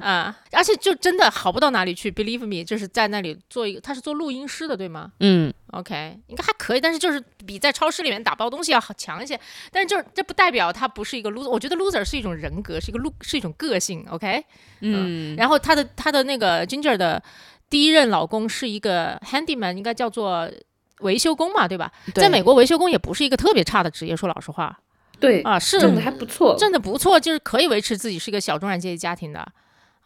[0.00, 9.38] 啊， 而且就真的好不到哪里去，Believe me，就是在那里做一个，他是做录音师的，对吗嗯，？OK，应该还可以，但是就是比在超市里面打包东西要好强一些。
[9.72, 14.44] 但是就是这不代表他不是一个 loser，我觉得 loser 是一种人格，是一个路是一种个性，OK。
[14.80, 17.22] 嗯，然后他的他的那个 Ginger 的
[17.70, 20.50] 第一任老公是一个 handyman，应该叫做
[21.02, 21.92] 维修工嘛，对吧？
[22.12, 24.76] 对在美国，维修工也不是一个特别差的职业，说老实话
[25.20, 26.56] 对，啊，是挣的还不错。
[26.58, 29.46] 挣的不错，就是可以维持自己是一个小中产阶级家庭的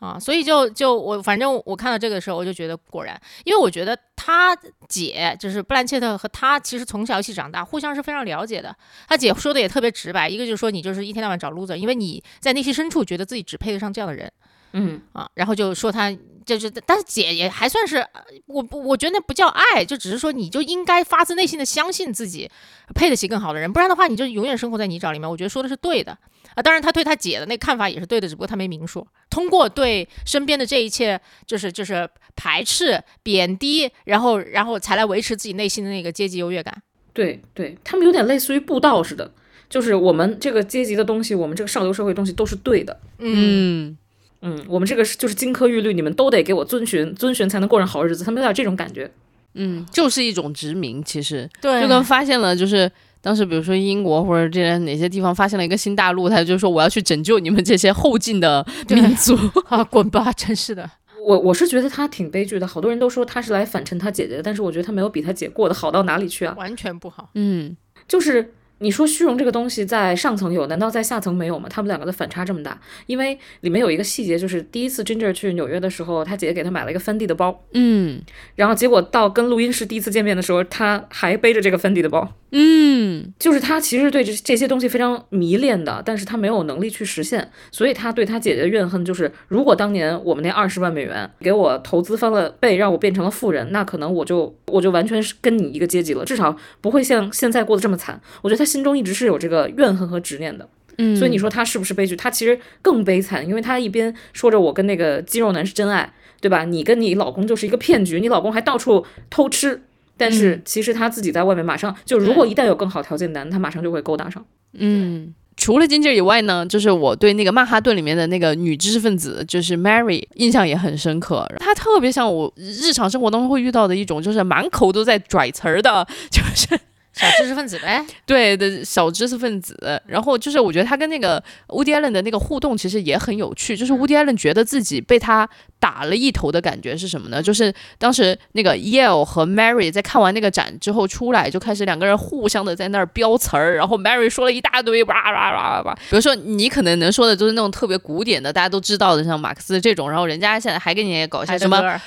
[0.01, 4.57] 啊，所以就就我反正我看到这个时候，我就觉得果然，因为我觉得他
[4.88, 8.74] 姐就是布兰切特和他其实从小一起长大，互相是非常了解的。
[9.07, 14.32] 他姐说的也特别直白，一个就是说你就是一天到晚找 loser，因为你在内心深处觉得自己只配得上这样的人。
[14.72, 16.10] 嗯，啊，然后就说他
[16.44, 22.50] 就是，但是姐也还算是呃我不我觉得那不叫爱，就只是说你就应该发自内心的相信自己
[22.94, 25.28] 配得起更好的人，不然的话你就永远生活在泥沼里面。
[25.28, 26.16] 我觉得说的是对的
[26.54, 29.06] 啊，当然他对他姐的那看法也是对的，只不过他没明说。
[29.30, 36.82] 通过对身边的这一切就是就是排斥、贬低，然后然后才来维持自己内心的那个阶级优越感。
[37.14, 39.32] 对对，他们有点类似于布道似的，
[39.68, 43.00] 就是我们这个阶级的东西，我们这个上流社会的东西都是对的。
[43.18, 43.96] 嗯，
[44.43, 48.22] 嗯，嗯，我们这个是就是金科玉律，你们都得给我遵循，遵循才能过上好日子。
[48.22, 49.11] 他们有点这种感觉。
[49.55, 52.90] 嗯，就是一种殖民，其实对，就跟发现了，就是
[53.20, 59.36] 当时比如说英国或者这些哪些地方发现了一个新大陆，他就说我要去拯救你们这些后进的民族。
[59.68, 60.90] 啊，滚吧，真是的。
[61.24, 66.55] 我我是觉得他挺悲剧的，好多人都说他是来反衬他姐姐的，但是我觉得他没有比他姐过得好到哪里去啊。
[66.59, 67.30] 完全不好。
[67.34, 67.76] 嗯，
[68.09, 71.68] 就是你说虚荣这个东西在上层有，难道在下层没有吗？
[71.70, 78.20] 他们两个的反差这么大，因为里面有一个细节，就是第一次 Ginger 去纽约的时候，他姐姐给他买了一个 Fendi 的包，嗯。
[78.57, 83.33] 然后结果到跟录音室第一次见面的时候，他还背着这个 Fendi 的包，嗯。
[83.39, 98.20] 就是他其实对这这些东西非常迷恋的，但是他没有能力去实现，所以他对他姐姐的怨恨就是，如果当年我们那二十万美元给我投资翻了倍，让我变成了富人，那可能我就我就完全是跟你一个阶级了，至少不会像现在过得这么惨。
[98.43, 100.68] 我觉得他心中一直是有这个怨恨和执念的。
[100.98, 102.16] 嗯，所以你说他是不是悲剧？
[102.16, 106.64] 他其实更悲惨，因为他一边说着我跟那个肌肉男是真爱，对吧？
[106.64, 109.82] 你跟你老公就是一个骗局，你老公还到处偷吃，
[110.16, 114.44] 但是其实他自己在外面马上就，如果一旦有更好条件的男，他马上就会勾搭上。
[114.74, 115.34] 嗯。
[115.54, 121.46] 除了 Ginger 以外呢，就是我对那个曼哈顿里面的那个女知识分子，就是 Mary，印象也很深刻。
[121.58, 126.80] 她特别像我日常生活当中会遇到的一种，就是满口都在拽词儿的，就是
[127.12, 135.48] 小知识分子呗， 对的小知识分子，然后就是我觉得他跟那个 Woody Allen 的那个互动其实也很有趣，就是 Woody Allen 觉得自己被他
[135.78, 137.42] 打了一头的感觉是什么呢？
[137.42, 152.00] 就是当时那个 Yale 和 Mary 在看完那个展之后出来，就开始两个人互相的在那儿飙词儿，然后 Mary 说了一大堆哇哇哇哇，比如说你可能能说的就是那种特别古典的，大家都知道的，像马克思这种，然后人家现在还给你搞些什么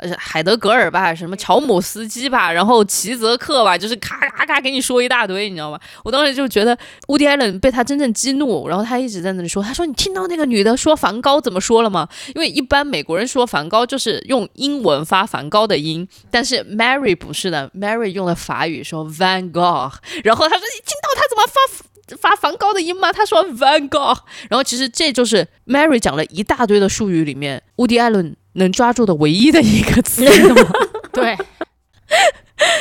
[0.00, 5.78] 呃，海德格尔吧，什么乔姆斯基吧，然后齐泽克吧，就是咔咔咔给你说一大堆，你知道吗？
[6.02, 6.76] 我当时就觉得
[7.08, 12.08] 乌迪艾伦被他真正激怒，然后他一直在那里说，他说你听到那个女的说梵高怎么说了吗？
[12.34, 19.92] 因为一般美国人说梵高就是用英文发梵高的音，但是 Mary 不是的，Mary 用了法语说 Van Gogh，
[20.24, 21.84] 然后他说你听到他怎么发？
[22.20, 23.12] 发梵高的音吗？
[23.12, 30.70] 他说 Van Gogh，然后其实这就是 Mary 讲了一大堆的术语里面，乌迪艾伦能抓住的唯一的一个词，你知道吗？
[31.12, 31.36] 对，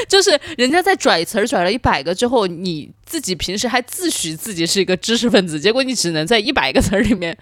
[0.08, 7.38] 就是人家在拽词儿拽了一百个之后，你自己平时还自诩自己是一个知识分子，结果你只能在一百个词儿里面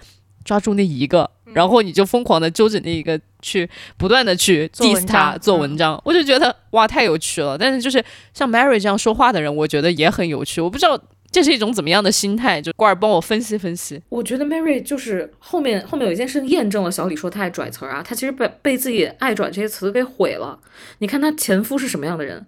[0.45, 7.57] 抓住那一个，然后你就疯狂的揪着那一个去不断的去做 diss 文他章做文章，我就觉得哇太有趣了。
[7.57, 8.03] 但是就是
[8.33, 10.61] 像 Mary 这样说话的人，我觉得也很有趣。
[10.61, 10.97] 我不知道
[11.29, 14.01] 这是一种怎么样的心态，就瓜儿帮我分析分析。
[14.09, 20.59] 我觉得 Mary 就是后面后面有一件事情验证了小李说他爱拽词儿啊，他其实被被自己爱拽这些词给毁了。
[20.99, 22.45] 你看她前夫是什么样的人？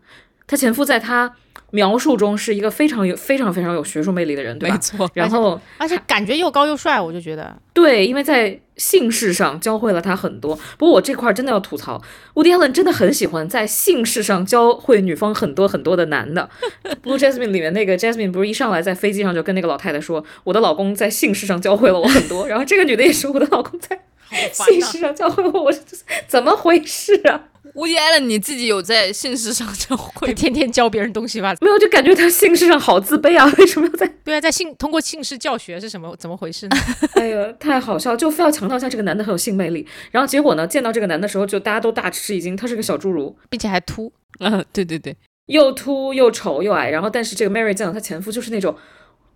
[0.49, 1.31] 她前夫在她
[1.71, 4.77] 描述中是一个非常有非常非常有学术魅力的人，对吧？
[4.79, 10.57] 错， 然后而且感觉又高又帅，我就觉得对，因为在姓氏上教会了他很多。
[10.79, 12.01] 不过我这块儿真的要吐槽，
[12.33, 16.49] 伍迪·艾伦真的很喜欢在姓氏上教会女方很多很多的男的。
[17.03, 23.99] Blue Jasmine 里面那个 Jasmine 不是一上来在飞机上就跟那个老太太说，我的老公在姓氏上教会了我很多，然后这个女的也说我的老公在
[24.51, 25.73] 姓氏上教会我，我
[26.27, 27.45] 怎么回事啊？
[27.75, 30.31] 乌迪艾伦，你自己有在姓氏上教会？
[30.33, 31.53] 天天教别人东西吧？
[31.61, 33.45] 没有，就感觉他姓氏上好自卑啊！
[33.59, 34.07] 为什么要在？
[34.23, 36.15] 对啊，在姓通过姓氏教学是什么？
[36.17, 36.77] 怎么回事呢？
[37.15, 39.85] 哎呀，太好笑，就非要强调一下这个男的很有性魅力。
[40.11, 44.11] 然后结果呢，见到这个男的时候，就大家都大吃一惊，他是个小侏儒，并且还秃。
[44.39, 45.15] 嗯，对对对，
[45.45, 46.89] 又秃又丑又矮。
[46.89, 48.75] 然后但是这个 Mary 见到他前夫就是那种。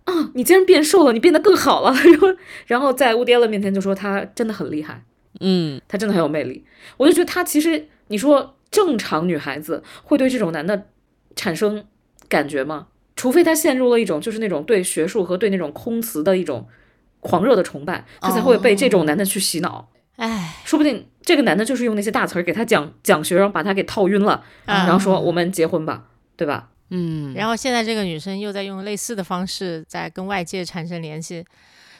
[0.04, 0.30] 啊！
[0.34, 1.92] 你竟然变瘦了，你变得更好了。
[2.04, 2.28] 然后，
[2.66, 5.02] 然后在乌迪勒面前就说他真的很厉害，
[5.40, 6.64] 嗯，他真的很有魅力。
[6.96, 10.86] 我就觉得他其实，你说正常女孩子会对这种男的
[11.34, 11.84] 产生
[12.28, 12.88] 感觉吗？
[13.16, 16.66] 除非他陷入了一种就是那种对学术和对那种空词的一种
[17.20, 19.88] 狂热的崇拜，他才会被这种男的去洗脑。
[20.16, 26.04] 哎，说不定这个男的就是用那些大词儿给他讲讲学，然后把他给套晕了，然后说我们结婚吧，
[26.36, 26.68] 对吧？
[26.90, 31.44] 嗯，然后现在这个女生又在用类似的方式在跟外界产生联系，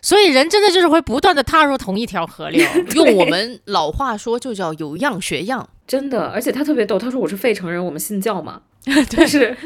[0.03, 2.65] 所以人真的就是会不断的踏入同一条河流。
[2.95, 5.69] 用我们老话说，就叫有样学样。
[5.87, 8.63] 真的，而且他特别逗，他说我是费城人，我们信教嘛，
[9.17, 9.57] 但是。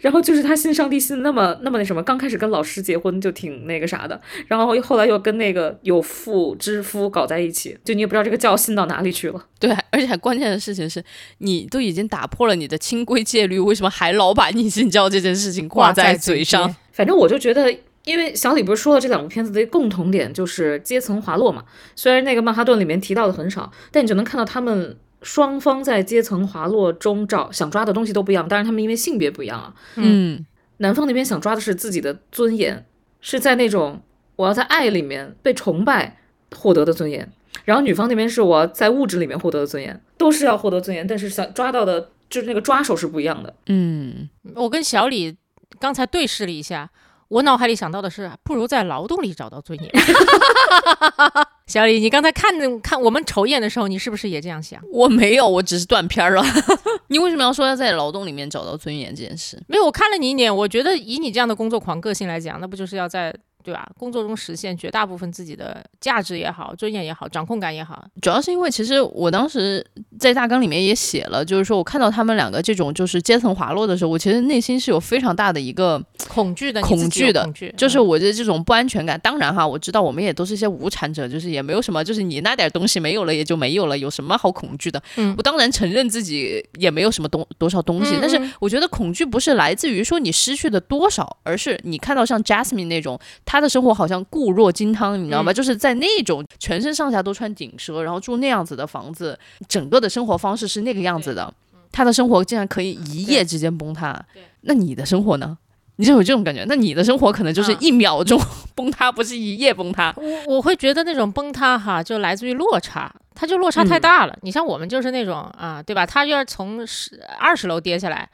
[0.00, 9.46] 然后就是他信上帝信那么那么那什么，刚开始跟老师结婚就挺那个啥的，然后后来又跟那个有妇之夫搞在一起，就你也不知道这个教信到哪里去了。
[9.58, 11.02] 对，而且关键的事情是
[11.38, 16.74] 你都已经打破了你的清规戒律，为什么还老把逆信教这件事情挂在嘴上？
[16.92, 21.64] 反正我就觉得，因为小李不是说了这两部片子的共同点就是阶层滑落嘛，
[21.96, 24.96] 虽然那个曼哈顿里面提到的很少，但你就能看到他们。
[25.22, 29.74] 双方在阶层滑落中找想抓的东西都不一样，当然他们因为性别不一样啊。
[29.96, 30.44] 嗯，
[30.78, 32.84] 男方那边想抓的是自己的尊严，
[33.20, 34.02] 是在那种
[34.36, 36.18] 我要在爱里面被崇拜
[36.56, 37.30] 获得的尊严，
[37.64, 43.54] 然后女方那边是我在物质里面获得的尊严，都是要获得尊严，但是想抓到的就是那个抓手是不一样的。
[43.66, 45.36] 嗯，我跟小李
[45.78, 46.90] 刚才对视了一下。
[47.32, 49.90] 我脑海里想到的是，不如在劳动里找到尊严。
[51.66, 52.52] 小李，你刚才看
[52.82, 54.78] 看我们瞅一眼的时候，你是不是也这样想？
[54.92, 56.44] 我没有，我只是断片了。
[57.08, 59.58] 你为什么要说要在劳动里面找到尊严这件事？
[59.66, 63.34] 没有，我看了你一眼，我觉得以你这样的工作狂个性来讲，那不就是要在。
[63.62, 63.88] 对吧？
[63.98, 69.84] 工作中实现绝大部分自己的价值也好，尊严也好，掌控感也好，主要是因为其实我当时
[70.18, 79.18] 在大纲里面也写了，就是说我看到他们两个这种就是阶层滑落的时候，我其实内心是有非常大的一个 恐惧的，恐惧的，恐惧，就是我觉得这种不安全感。
[79.20, 85.02] 当然哈，我知道我们也都是一些无产者，就是也没有什么，就是你那点东西没有了也就没有了，有什么好恐惧的？
[85.16, 93.18] 嗯，我当然承认自己也没有什么东多少东西，但是我觉得恐惧不是来自于说你失去的多少，而是你看到像 Jasmine 那种，
[93.52, 94.24] 他的生活好像。
[94.30, 95.52] 固若金汤，你知道吗？
[95.52, 99.38] 就是在那种全身上下都穿顶奢，然后住那样子的房子，
[99.68, 101.52] 整个的生活方式是那个样子的。
[101.90, 104.24] 他的生活竟然可以一夜之间崩塌，
[104.62, 105.58] 那你的生活呢？
[105.96, 106.64] 你就有这种感觉？
[106.66, 108.40] 那你的生活可能就是一秒钟
[108.74, 110.14] 崩塌，不是一夜崩塌。
[110.16, 114.34] 我我会觉得那种崩塌哈，就来自于落差，它就落差太大了。
[114.40, 116.06] 你像我们就是那种啊，对吧？
[116.06, 118.26] 他要是从十二十楼跌下来，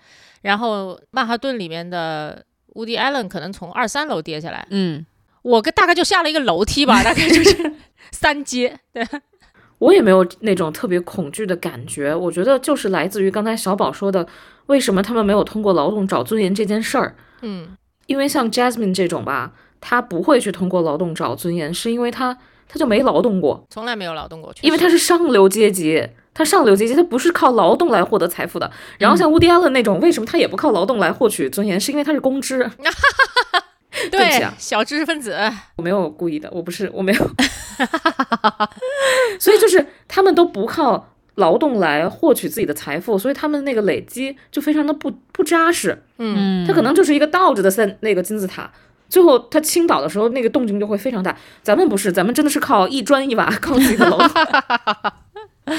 [0.42, 2.44] 然后曼哈顿里面的
[2.74, 5.06] 乌迪艾伦可能从二三楼跌下来，嗯。
[5.42, 7.72] 我跟大概就下了一个楼梯吧，大概就是
[8.10, 8.78] 三阶。
[8.92, 9.06] 对，
[9.78, 12.14] 我也没有那种特别恐惧的感觉。
[12.14, 14.26] 我觉得就是来自于刚才小宝说的，
[14.66, 17.14] 为什么他们没有通过劳动找尊严这件事儿。
[17.42, 24.52] 嗯，因为像 Jasmine 这种吧，他不会去通过劳动找尊严，是因为他他就没劳动过，从来没有劳动过。
[24.60, 26.06] 因为他是上流阶级，
[26.38, 28.70] 他上流阶级他不是靠劳动来获得财富的。
[28.96, 31.80] 然后像乌迪安的那种，为什么他也不靠劳动来获取尊严？
[31.80, 32.70] 是因为他是公知。
[34.12, 35.36] 对，小知识分子，
[35.74, 37.30] 我没有故意的，我不是，我没有，
[39.40, 48.70] 所以就是他们都不靠劳动来获取自己的财富，所以他们那个累积就非常的不不扎实，嗯，他可能就是一个倒着的三那个金字塔，
[49.08, 51.36] 最后他倾倒的时候，那个动静就会非常大。
[51.62, 54.30] 咱们不是，咱们真的是靠一砖一瓦，靠自己的劳动。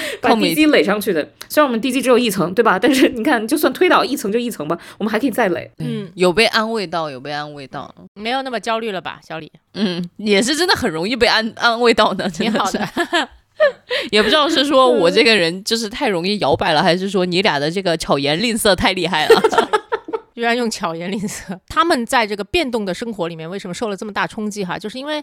[0.22, 2.78] 把地基垒上去的，虽然我们地基只有一层，对吧？
[2.80, 5.70] 但是你看，就算推倒一层就一层吧，我们还可以再垒。
[5.80, 9.52] 嗯，有被安慰到，有被安慰到，没有那么焦虑了吧，小李？
[9.74, 12.80] 嗯，也是真的很容易被安安慰到的，挺好的。
[14.10, 19.42] 也不知道是说我这个人就是太容易摇摆了，还是说你俩的这个巧言令色太厉害了。
[20.40, 24.64] 居然用巧言令色，他们在这个变动的生活里面为什么受了这么大冲击？
[24.64, 25.22] 哈，就是因为，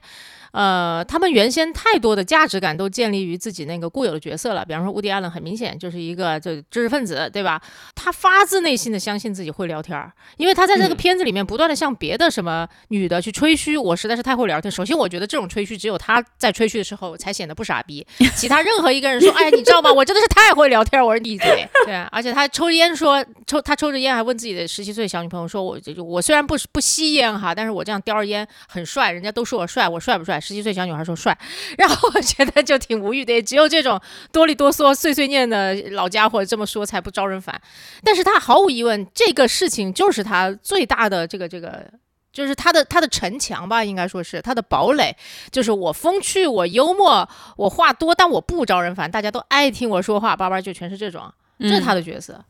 [0.52, 4.62] 呃，他们原先太多的价值感都建立于自己那个固有的角色了。
[4.62, 7.58] 比方说，乌迪艾伦很明显就是一个就知识分子，对吧？
[7.94, 14.70] 他发自内心的相信自己会聊天儿，因为他在这个片子里面不断的向别的什么女的去吹嘘，我实在是太会聊天。
[14.70, 18.06] 首先，我觉得这种吹嘘只有他在吹嘘的时候才显得不傻逼，
[18.36, 19.90] 其他任何一个人说，哎，你知道吗？
[19.90, 21.66] 我真的是太会聊天，我是闭嘴。
[21.86, 25.05] 对，而且他抽烟说抽他抽着烟还问自己的十七岁。
[25.06, 30.40] 岁小女朋友说我，就我虽然不不吸烟哈，但是我这样叼着烟很帅，人家都说我帅，我帅不帅？
[30.40, 31.36] 十七岁小女孩说帅，
[31.78, 34.00] 然后我觉得就挺无语的，也只有这种
[34.32, 37.60] 哆里哆嗦、碎碎念的老家伙这么说才不招人烦。
[38.02, 41.84] 但是他毫无疑问，这个事情就是他最大的这个这个。
[42.32, 45.16] 就是他的他的城墙吧，应该说是他的堡垒。
[45.50, 47.26] 就是我风趣，我幽默，
[47.56, 52.34] 我话多，但我不招人烦，大家都爱听我说话，叭叭就全是这种，这是他的角色。
[52.34, 52.44] 嗯，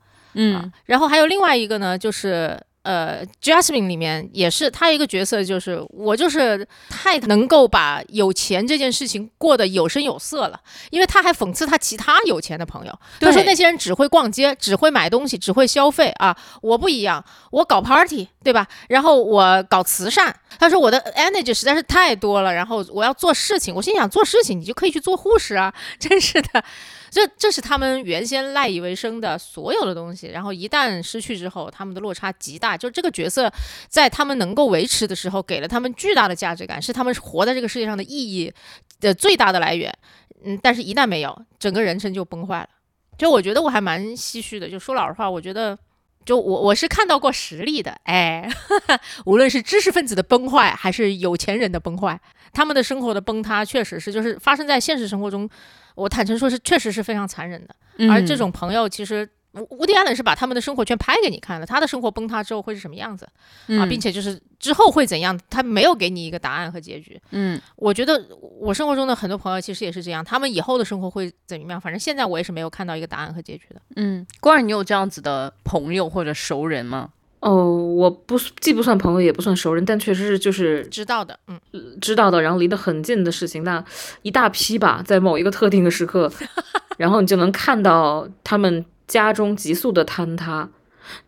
[0.85, 2.61] 然后还有另外一个呢，就是。
[2.87, 10.61] 呃，Jasmine 里面也是他一个角色，就是我就是太能够把有钱这件事情过得有声有色了，
[10.91, 18.65] 因为他还讽刺他其他有钱的朋友，他说那些人只会逛街，只会买东西，只会消费啊，我不一样，我搞 party，对吧？
[18.89, 26.63] 然后我搞慈善，他说我的 energy 实在是太多了，然后我要做事情，我心想做事情你就可以去做护士啊，真是的。
[27.17, 32.77] 这这是他们原先赖以为生的所有的东西，然后一旦失去之后，他们的落差极大。
[32.77, 33.51] 就这个角色，
[33.89, 38.53] 在他们能够维持的时候，给了他们巨大的价值感，是他们活在这个世界上的意义
[39.01, 39.91] 的最大的来源。
[40.45, 42.69] 嗯，但是一旦没有，整个人生就崩坏了。
[43.17, 44.69] 就我觉得我还蛮唏嘘的。
[44.69, 45.79] 就说老实话，我觉得，
[46.27, 48.47] 就我我是看到过实力的，哎，
[49.25, 52.21] 无论是知识分子的崩坏，还是有钱人的崩坏，
[52.53, 55.49] 他们的生活的崩塌，确实是就是发生在现实生活中。
[55.97, 57.75] 我坦诚说，是确实是非常残忍的。
[58.09, 59.29] 而这种朋友，其实
[59.71, 63.27] 乌迪安伦是把他们的生活全拍给你看了，他的生活崩塌之后会是什么样子
[63.69, 67.19] 啊，并且就是之后会怎样，他没有给你一个答案和结局。
[67.31, 68.23] 嗯，我觉得
[68.61, 71.81] 我生活中的很多朋友其实也是这样，他们以后的生活会怎么样？
[71.81, 73.81] 反正现在我也是没有看到一个答案和结局的。
[73.97, 77.11] 嗯，关儿，你有这样子的朋友或者熟人吗？
[77.47, 81.61] 哦，我不既不算朋友，也不算熟人，但确实是就是知道的，嗯，
[82.01, 83.85] 知道的，然后离得很近的事情，那
[84.23, 86.29] 一大批吧，在某一个特定的时刻，
[86.99, 90.69] 然后你就能看到他们家中急速的坍塌，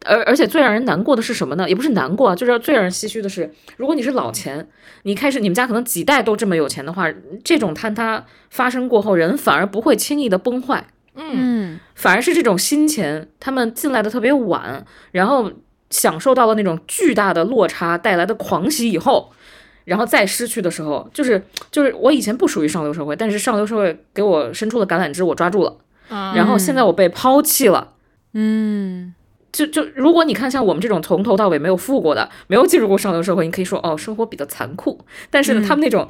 [0.04, 1.68] 而而且最让人难过的是什么呢？
[1.68, 4.68] 也不是难过啊，就是最让人唏嘘的是，如果你是老钱，
[5.04, 7.08] 你开始你们家可能几代都这么有钱的话，
[7.44, 15.52] 这种坍塌发生过后，人反而不会轻易的崩坏，嗯，反而是这种新钱，他们进来的特别晚，然后。
[15.90, 19.30] 享受到了那种巨大的落差带来的狂喜以后，
[19.84, 25.76] 然后再失去的时候，就是就是我以前不属于上流社会，但是上流社会给我伸出了橄榄枝，我抓住了，
[26.08, 27.94] 然后现在我被抛弃了，
[28.34, 29.14] 嗯，
[29.50, 36.06] 就就如果你看像我们这种从头到尾没有富过的，没有进入过上流社会，你可以说哦，生活比较残酷，但是呢，他们那种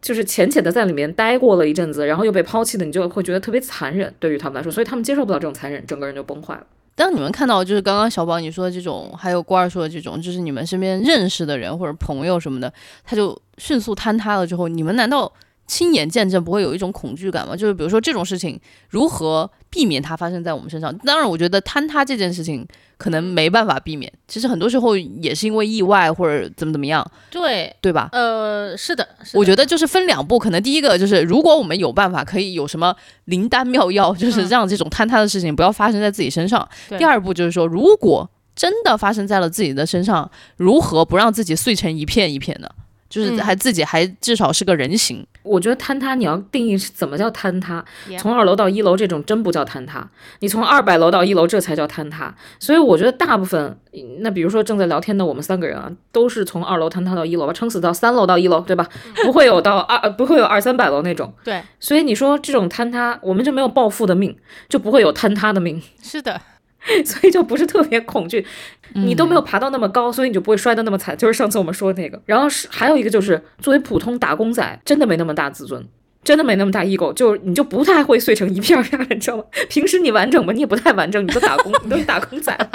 [0.00, 6.64] 就是浅浅的在里面待过了一阵子，然后又被抛弃的，你就会觉得特别残忍，对于他们来说，所以他们接受不了这种残忍，整个人就崩坏了。
[6.96, 12.72] 当你们看到就是刚刚小宝你说的这种，还有郭二说的这种，就是你们身边认识的人或者朋友什么的，
[13.04, 15.32] 他就迅速坍塌了之后，你们难道？
[15.66, 17.56] 亲眼见证不会有一种恐惧感吗？
[17.56, 18.58] 就是比如说这种事情
[18.90, 20.96] 如何避免它发生在我们身上？
[20.98, 24.10] 当然，我觉得坍塌这件事情可能没办法避免。
[24.28, 28.08] 其实很多时候也是因为意外或者怎么怎么样，对对吧？
[28.12, 30.38] 呃，是的，我觉得就是分两步。
[30.38, 32.94] 可能第一个就是如果我们有办法可以有什么
[33.24, 36.66] 灵丹妙药， 就是让这种坍塌的事情不要发生在自己身上。
[36.96, 42.72] 第二步就是说，如果真的发生在了自己的身上，如何不让自己碎成一片一片的？
[43.08, 45.26] 就是还自己还至少是个人形。
[45.42, 47.84] 我觉得坍塌你要定义是怎么叫坍塌？
[48.18, 50.08] 从二楼到一楼这种真不叫坍塌，
[50.40, 52.34] 你从二百楼到一楼这才叫坍塌。
[52.58, 53.78] 所以我觉得大部分，
[54.18, 58.88] 那比如说正在聊天的我们三个人啊，都是从二楼坍塌到一楼吧，撑死到三楼到一楼，对吧？
[59.24, 61.32] 不会有到二，不会有二三百楼那种。
[61.44, 61.62] 对。
[61.78, 64.36] 所以你说这种坍塌，我们就没有暴富的命，
[64.68, 65.80] 就不会有坍塌的命。
[66.02, 66.40] 是的。
[67.04, 68.46] 所以就不是特别恐惧，
[68.94, 71.16] 你都没有爬到那么高，所以你就不会摔得那么惨。
[71.16, 75.86] 就是上次我们说的那个，然后是还有一个就是作为普通打工仔，真的没那么大自尊，
[76.22, 79.44] 真的没那么大 ego，就你就不太会碎成一片片，你知道吗？
[79.68, 80.52] 平时你完整吗？
[80.52, 82.56] 你也不太完整，你都打工，你都是打工仔。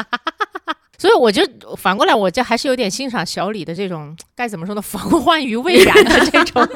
[0.97, 1.41] 所以我就
[1.78, 4.82] 反过来，我就还是有点欣赏小李的这种该怎么说呢？
[4.82, 6.68] 防患于未然的这种。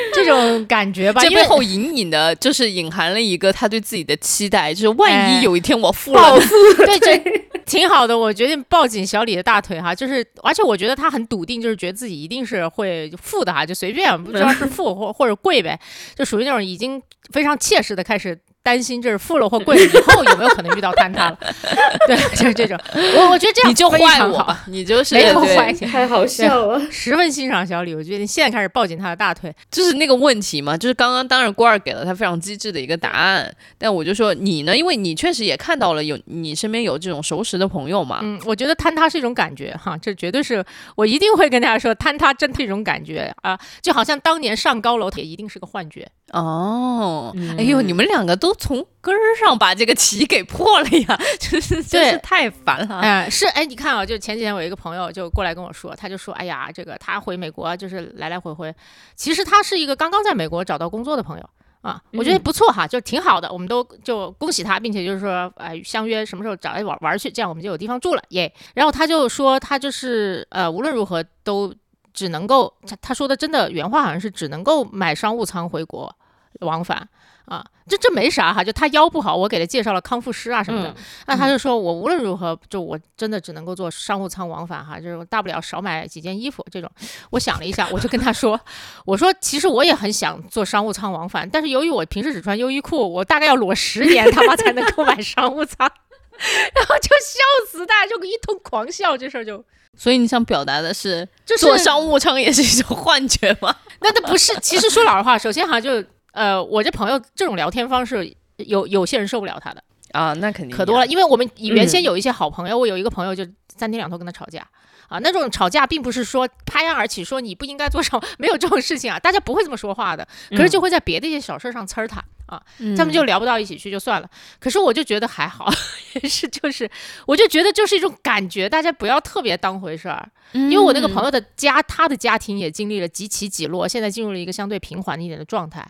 [0.14, 6.38] 这种感觉吧，这背后隐隐的就是隐含了一个他对自己的期待，就是万一有一天我富了，
[6.86, 7.22] 对，这
[7.64, 8.18] 挺好的。
[8.18, 15.78] 我决定抱紧小李的大腿哈，就是而且我觉得他很笃定，就是觉得自己一定是会富的哈，就随便不知道是富或或者贵呗，
[16.14, 17.00] 就属于那种已经
[17.32, 18.38] 非常切实的开始。
[18.62, 21.38] 担心就是富了或贵了以后有没有可能遇到坍塌了？
[22.06, 22.78] 对，就是这种。
[23.16, 26.80] 我我觉得这样你就坏我，你就是没有坏， 太好笑了。
[26.90, 29.54] 十分欣赏小李，我觉得你现在开始抱紧他的大腿。
[29.70, 38.20] 就是那个问题嘛，就是刚刚当然郭二给了他非常机智的一个答案，但我就说你呢，因为你确实也看到了有你身边有这种熟识的朋友嘛。
[38.22, 40.62] 嗯，我觉得坍塌是一种感觉哈，这绝对是
[40.96, 46.06] 我一定会跟大家说，坍塌真是一种感觉啊，就好像当年上高楼也一定是个幻觉。
[46.32, 48.49] 哦，哎呦，你们两个都。
[48.50, 52.98] 都从根儿上把这个题给破了呀， 真是真是太烦了。
[52.98, 58.74] 哎、是哎，你看啊，就前几天我一个朋友就过来跟我说，他就说，哎呀，这个他回美国就是来来回回，
[59.14, 61.50] 其实他是一个刚刚在美国找到工作的朋友。
[61.82, 68.52] 啊，我觉得不错哈，就挺好的，我们都就恭喜他，并且就是说，哎，相约什么时候找来玩玩去，这样我们就有地方住了，耶。
[68.74, 71.74] 然后他就说，他就是呃，无论如何都
[72.12, 76.14] 只能够，他他说的真的原话好像是只能够买商务舱回国
[76.60, 77.08] 往返
[77.50, 80.94] 啊，这这没啥哈，就他腰不好，我给他介绍了康复师啊什么的，嗯
[81.26, 86.88] 那他就说我无论如何，就我真的只能够做商务舱往返哈，就是大不了少买几件衣服这种。
[87.30, 88.58] 我想了一下，我就跟他说，
[89.04, 95.90] 我说其实我也很想做商务舱往返，但是由于我平时只穿优衣库，我大概要裸十年他妈才能购买商务舱，
[96.38, 99.64] 然后就笑死，大家就一通狂笑，这事儿就
[99.98, 103.74] 所以你想表达的是，就是坐商务舱也是一种幻觉吗？
[104.00, 106.02] 那那不是，其实说老实话，首先哈就
[106.32, 109.82] 呃，我这朋友这种聊天方式，有有些人受不了他的。
[110.12, 114.66] 啊，那肯定可多了，因为我们原先嗯有一些好朋友，我有一个朋友就三天两头跟他吵架。
[115.08, 124.28] 啊，那种吵架并不是说拍案而起，说你不应该做什么， 没有这种事情啊，大家不会这么说话的，可是就会在别的一些小事上呲儿他啊，嗯他们就聊不到一起去就算了。
[124.58, 125.72] 可是我就觉得还好，
[126.20, 126.90] 也是就是，
[127.26, 135.80] 我就觉得就是一种感觉，大家不要特别当回事儿，因为我那个朋友的家，他的家庭也经历了几起几落，现在进入了一个相对平缓一点的状态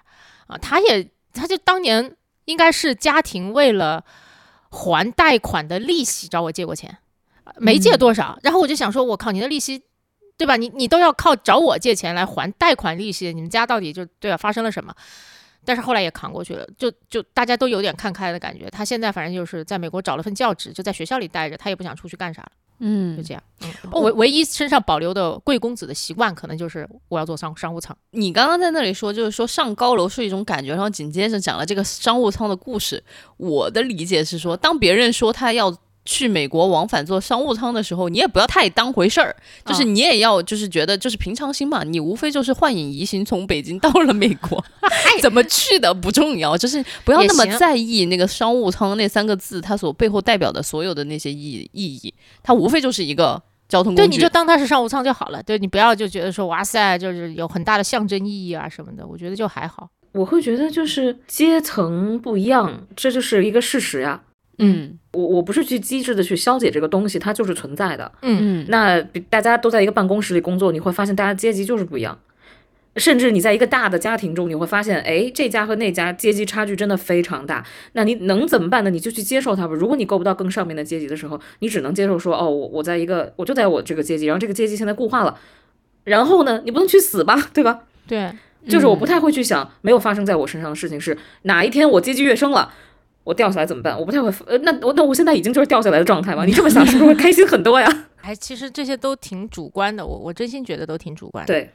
[0.46, 0.58] 啊。
[0.58, 4.04] 他也，他就当年应该是家庭为了
[4.68, 6.98] 还贷款的利息找我借过钱，
[7.44, 8.38] 呃没借多少。
[8.42, 9.82] 然后我就想说，我靠，你的利息，
[10.36, 10.56] 对吧？
[10.56, 14.36] 你你都要靠找我借钱来还贷款利息，你们家到底就对吧？
[14.36, 14.94] 发生了什么？
[15.64, 18.68] 但是后来也扛过去了，就就大家都有点看开的感觉。
[18.70, 22.50] 他现在反正就是在美国找了份教职，就在学校里待着，他也不想出去干啥了。
[22.50, 23.42] 就嗯，这样。
[23.61, 27.94] 嗯，唯唯一身上保留的贵公子的习惯，可能就是我要坐商商务舱。
[28.12, 33.04] 你刚刚在那里说，就是说上高楼是一种感觉，然后紧接着讲了这个商务舱的故事。
[33.36, 35.70] 我的理解是说，当别人说他要
[36.05, 39.34] 去美国往返坐商务舱的时候，你也不要太当回事儿，
[39.64, 44.64] 就是嗯你也要就是觉得就是平常心嘛，你无非就是幻影移形从北京到了美国，
[45.20, 54.18] 怎么去的不重要，就是不要那么在意那个商务舱那三个字它所背后代表的所有的那些意意义，它无非就是一个交通对，工具对。
[54.18, 55.42] 你就当它是商务舱就好了。
[55.42, 59.88] 对你不要就觉得说哇塞，就是有很大的象征意义啊什么的，我觉得就还好。
[60.12, 64.20] 我会觉得就是阶层不一样，这就是一个事实呀。
[64.61, 68.12] 嗯我我不是去机智的去消解这个东西，它就是存在的。
[68.22, 72.18] 嗯，嗯，那比大家都在一个办公室里工作，你会发现大家阶级就是不一样。
[72.96, 77.64] 甚至你在一个大的家庭中，你会发现，哎，这家和那家阶级差距真的非常大。
[77.92, 78.90] 那你能怎么办呢？
[78.90, 79.74] 你就去接受它吧。
[79.74, 85.38] 如果你够不到更上面的阶级的时候，你只能接受说，哦，我我在一个，我就在我这个阶级，然后这个阶级现在固化了。
[86.02, 87.82] 然后呢，你不能去死吧，对吧？
[88.08, 88.32] 对，
[88.68, 92.72] 就是我不太会去想，没有发生在我身上的事情是哪一天我阶级跃升了，
[93.31, 93.97] 我掉下来怎么办？
[93.97, 96.45] 我不太会，呃，那我那我现在已经就是掉下来的状态嘛。
[96.45, 97.89] 你这么想是不是会开心很多呀？
[98.22, 101.55] 哎，其实这些都挺主观的，我我真心觉得都挺主观的。
[101.55, 101.70] 对，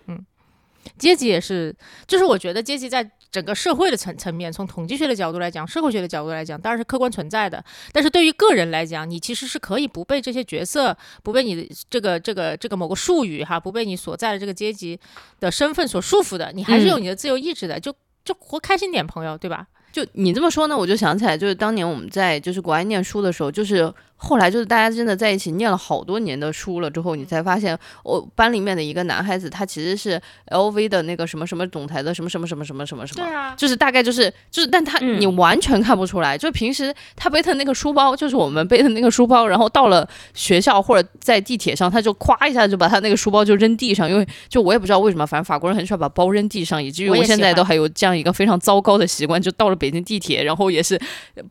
[0.97, 1.73] 阶级也是，
[2.05, 7.63] 就是我觉得阶级在整个社会的层层面，从统计学的角度来讲，社会学的角度来讲，当然是客观存在的。
[7.91, 14.99] 但是对于个人来讲，你其实是可以不被这些角色，不被你的这个这个这个某个术语哈，不被你所在的这个阶级
[15.39, 17.91] 的身份所束缚的，你还是有你的自由意志的，就
[18.23, 19.65] 就活开心点，朋友，对吧？
[19.95, 33.23] 就你这么说呢，我就想起来，就是当年我们在就是国外念书的时候，就是后来就是大家真的在一起念了好多年的书了之后，你才发现，我班里面的一个男孩子，他其实是 LV 的那个什么什么总裁的什么什么什么什么什么什么。
[33.25, 35.21] 啊，就是大概就是就是，但他嗯。
[35.21, 50.99] 你完全看不出来，就平时他背的那个书包，就是我们背的那个书包，然后到了学校或者在地铁上，他就咵一下就把他那个书包就扔地上，因为就我也不知道为什么，反正法国人很喜欢把包扔地上，以至于我现在都还有这样一个非常糟糕的习惯，就到了北京地铁，然后也是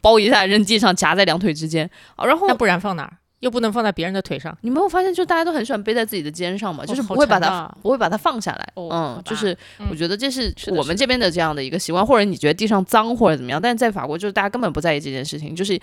[0.01, 3.13] 包一下扔地上，夹在两腿之间啊，然后那不然放哪儿？
[3.39, 4.57] 又不能放在别人的腿上。
[4.63, 8.67] 你没有发现，就大家都很喜欢背在自己的肩上嘛，就是不会把它、不会把它放下来。
[8.75, 15.79] 哦，嗯就是嗯我觉得这是我们这边的这样的一个习惯，或者你觉得地上脏或者怎么样，但是在法国就是大家根本不在意这件事情，就是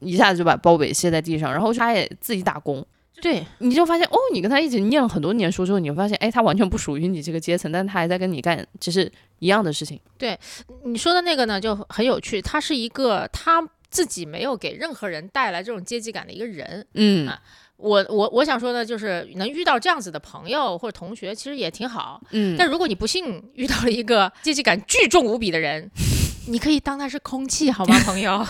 [0.00, 2.86] 一下子就把包给卸在地上，然后他也自己打工。
[3.20, 10.00] 对，你就发现哦，你跟他一起念了很多年书之后，你会发现，哎，他完全不属于你这个阶层，但他还在跟你干其实一样的事情。
[10.18, 10.38] 对
[10.84, 12.40] 你说的那个呢，就很有趣。
[12.40, 16.86] 他是一个他自己没有给任何人带来这种阶级感的一个人。
[16.94, 17.40] 嗯啊
[17.82, 22.20] 我我我想说的就是，能遇到这样子的朋友或者同学，其实也挺好。
[22.30, 25.90] 嗯，但如果你不幸遇到了一个阶级感巨重无比的人，
[26.46, 28.46] 你可以当他是空气，好吗，朋友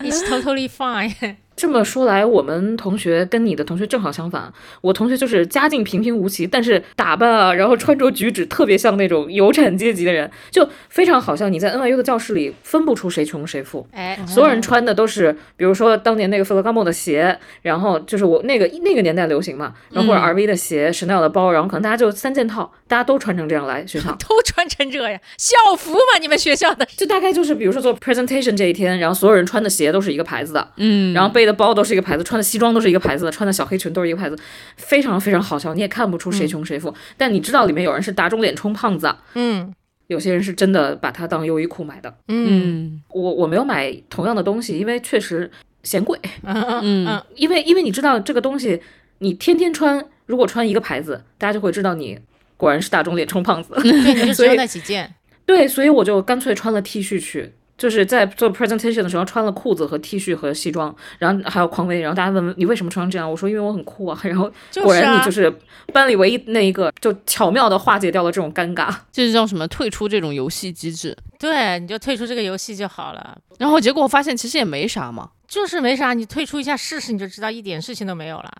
[0.00, 1.36] ？It's totally fine。
[1.56, 4.52] 这么说来，我们同学跟你的同学正好相反。
[4.80, 11.44] 我同学就是家境平平无奇，但是打扮啊，然后穿着举止特别像那种有产阶级的人，就非常好像。
[11.52, 24.10] 你在 NYU 的教室里分不出谁穷谁富，哎，所有人穿的都是，比如说当年那个 Ferragamo 的鞋，然后就是我那个那个年代流行嘛，然后或者 RV 的鞋、Chanel 的包，然后可能大家就三件套，大家都穿成这样来学校。
[24.28, 26.84] 都穿成这样，校服嘛，你们学校的。
[26.96, 34.38] 就大概就是，比如说做 presentation 这一天，然后所有人穿的鞋都是一个牌子的，嗯，然后背的包都是一个牌子，穿的西装都是一个牌子的，穿的小黑裙都是一个牌子，
[34.78, 35.74] 非常非常好笑。
[35.74, 39.74] 你也看不出谁穷谁富，但你知道里面有人是打肿脸充胖子，嗯
[40.06, 42.14] 有些人是真的把它当优衣库买的。
[42.28, 45.50] 嗯嗯我我没有买同样的东西，因为确实
[45.82, 46.18] 嫌贵。
[46.44, 48.80] 嗯嗯因为因为你知道这个东西，
[49.18, 52.18] 你天天穿，如果穿一个牌子，大家就会知道你
[52.56, 53.74] 果然是打肿脸充胖子。
[53.82, 55.14] 对，你就 只有那几件。
[55.46, 65.52] 对，所以我就干脆穿了 T 恤去，就是在做 presentation 的时候穿了裤子和 T 恤和西装，然后还有匡威，然后大家问你为什么穿成这样，我说因为我很酷啊， 然后就是果然啊你就是
[65.92, 68.94] 班里唯一那一个，就巧妙的化解掉了这种尴尬。
[69.12, 69.66] 这是叫什么？
[69.68, 71.16] 退出这种游戏机制。
[71.38, 73.36] 对，你就退出这个游戏就好了。
[73.58, 78.52] 然后结果我发现其实也没啥嘛，就是没啥，你退出一下试试，你就知道一点事情都没有了。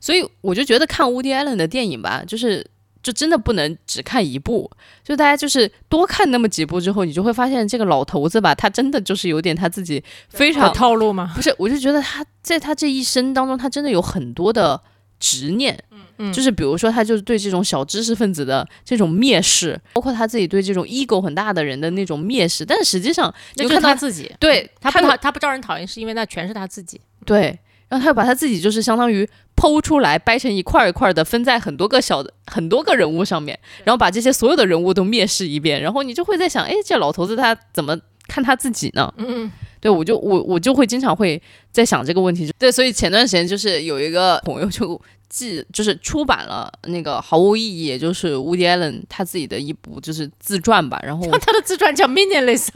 [0.00, 2.64] 所以我就觉得看 Woody Allen 的电影吧，就是
[3.02, 4.70] 就真的不能只看一部，
[5.02, 11.32] 就大家就是多看那么几部之后，你就会发现这个老头子吧，他真的就是有点他自己非常套路吗？
[11.34, 14.80] 不是，我就觉得他在他这一生当中，他真的有很多的
[15.18, 15.76] 执念，
[16.18, 24.32] 嗯就是比如说他就是对这种小知识分子的这种蔑视，包括他自己对这种 ego 很大的人的那种蔑视，但实际上那就看到他自己。
[24.38, 27.00] 对他不讨他不招人讨厌，是因为那全是他自己。
[27.24, 27.58] 对，
[27.92, 37.94] 然后他又把他自己就是相当于剖出来，掰成一块儿一块儿的，分在很多个小的很多个人物上面，然后把这些所有的人物都蔑视一遍，然后你就会在想，哎，这老头子他怎么
[38.28, 39.12] 看他自己呢？
[39.18, 42.50] 嗯对我就我我就会经常会在想这个问题。
[42.58, 52.68] 对，所以前段时间就是有一个朋友就记就是出版了那个毫无意义，也就是 Woody Allen 他自己的一部就是自传吧，然后嗯， 他的自传叫 Meaningless，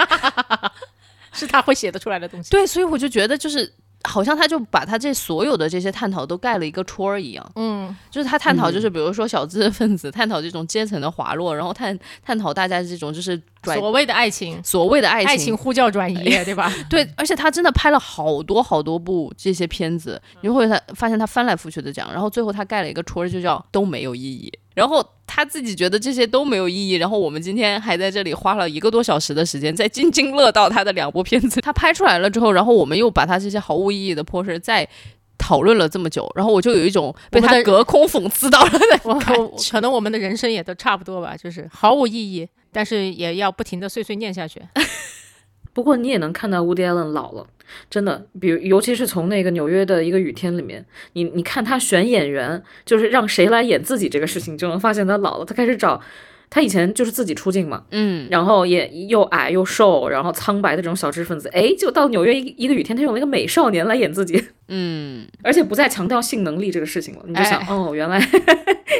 [1.32, 2.50] 是他会写得出来的东西。
[2.50, 3.72] 对，所以我就觉得就是。
[4.06, 16.72] 好像他就把他这所有的这些探讨都盖了一个戳儿一样，嗯，就是他探讨就是比如说小知识分子，探讨这种阶层的滑落，然后探探讨大家这种就是转所谓的爱情，所谓的爱情，爱情呼叫转移， 对吧？
[16.88, 24.52] 对，而且他真的拍了好多好多部这些片子，你会他发现他翻来覆去的讲，然后最后他盖了一个戳儿，就叫都没有意义。
[24.76, 34.86] 然后他自己觉得这些都没有意义，然后我们今天还在这里花了一个多小时的时间在津津乐道他的两部片子， 他拍出来了之后，然后我们又把他这些毫无意义的破事再
[35.38, 39.70] 讨论了这么久，然后我就有一种被他隔空讽刺到了的感觉。
[39.72, 44.60] 可能我们的人生也都差不多吧，就是毫无意义，但是也要不停的碎碎念下去。
[45.72, 47.46] 不过你也能看到 Woody Allen 老了，
[47.90, 55.44] 真的，比如尤其是从那个纽约的一个雨天里面，你你看他选演员，就是让谁来演自己这个事情，就能发现他老了。
[55.44, 56.00] 他开始找，
[56.48, 68.20] 他以前就是自己出镜嘛，嗯，然后也又矮又瘦，然后苍白的这种小知识分子，哎，就到纽约一一个雨天，他用了一个美少年来演自己，嗯， 而且不再强调性能力这个事情了，你就想，哎 哦，原来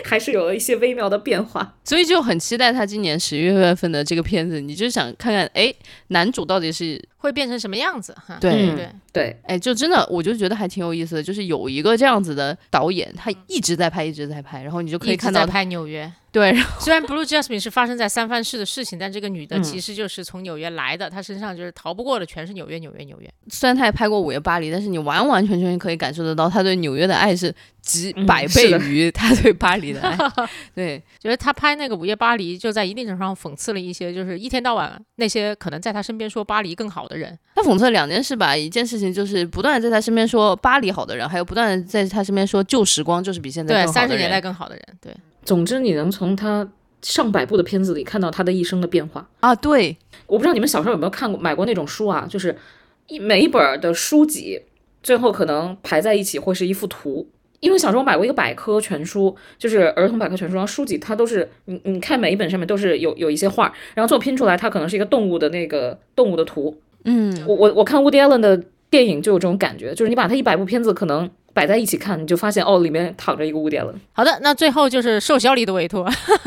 [0.04, 1.74] 还是有了一些微妙的变化。
[1.84, 5.72] 所以就很期待他今年十一月份的这个片子，你就想看看，哎，
[6.08, 8.14] 男主到底是会变成什么样子？
[8.26, 16.10] 哈，对嗯对，对，哎，就真的，我就觉得还挺有意思的，就是有一个这样子的导演，他一直在拍，一直在拍，然后你就可以看到他，拍纽约。
[16.36, 23.30] 对，虽然 Blue Jasmine 是发生在三藩市的事情，但这个女的嗯其实就是从纽约来的，她身上就是逃不过的全是纽约，纽约，纽约。
[23.48, 30.14] 虽然她也拍过《午夜巴黎》，但是你完完全全可以感受得到她对纽约的爱是几嗯百倍于她对巴黎的爱，
[30.76, 37.38] 对，觉得她拍那个《午夜巴黎》，就在一定程度上讽刺了一些，就是一天到晚那些可能在她身边说巴黎更好的人。
[37.54, 44.84] 她讽刺了两件事吧，一件事情就是不断的在她身边说巴黎好的人，还有不断的在她身边说旧时光就是比现在对，更好的三十年代更好的人。
[45.00, 45.14] 对，
[45.46, 46.68] 总之你能从他
[47.00, 49.26] 上百部的片子里看到他的一生的变化。
[49.40, 52.54] 啊，对，我不知道你们小时候有没有看过买过那种书啊，就是
[53.06, 54.60] 一每一本儿的书籍
[55.02, 57.26] 最后可能排在一起会是一幅图。
[57.60, 66.78] 因为小时候我买过一个百科全书，就是儿童百科全书，然后书籍它都是你你看每一本上面都是有有一些画，然后最后拼出来它可能是一个动物的那个动物的图。
[67.04, 73.94] 嗯，我我我看 Woody Allen 的电影就有这种感觉，就是你把他一百部片子可能摆在一起看，你就发现哦里面躺着一个 Woody Allen。
[74.12, 76.06] 好的，那最后就是受小李的委托，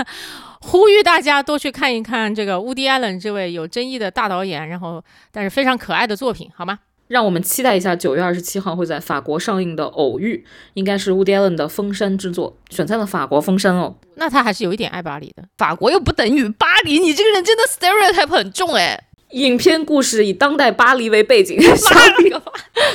[0.61, 6.77] 呼吁大家多去看一看这个 Woody Allen 这位有争议的大导演，然后但是非常可爱的作品，好吗？
[7.07, 10.45] 让我们期待一下九月二十七号会在法国上映的《偶遇》，
[10.75, 13.95] 应该是 Woody Allen 的封山之作，选在了法国封山哦。
[14.13, 15.43] 那他还是有一点爱巴黎的。
[15.57, 19.05] 法国又不等于巴黎，你这个人真的 stereotype 很重哎。
[19.31, 22.41] 影片故事以当代巴黎为背景， 下一个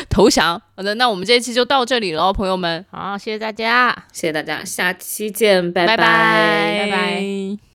[0.08, 0.60] 投降。
[0.76, 2.84] 好的，那我们这一期就到这里了，朋友们。
[2.90, 3.94] 好，谢谢大家。
[4.12, 7.64] 谢谢大家，下期见，拜拜拜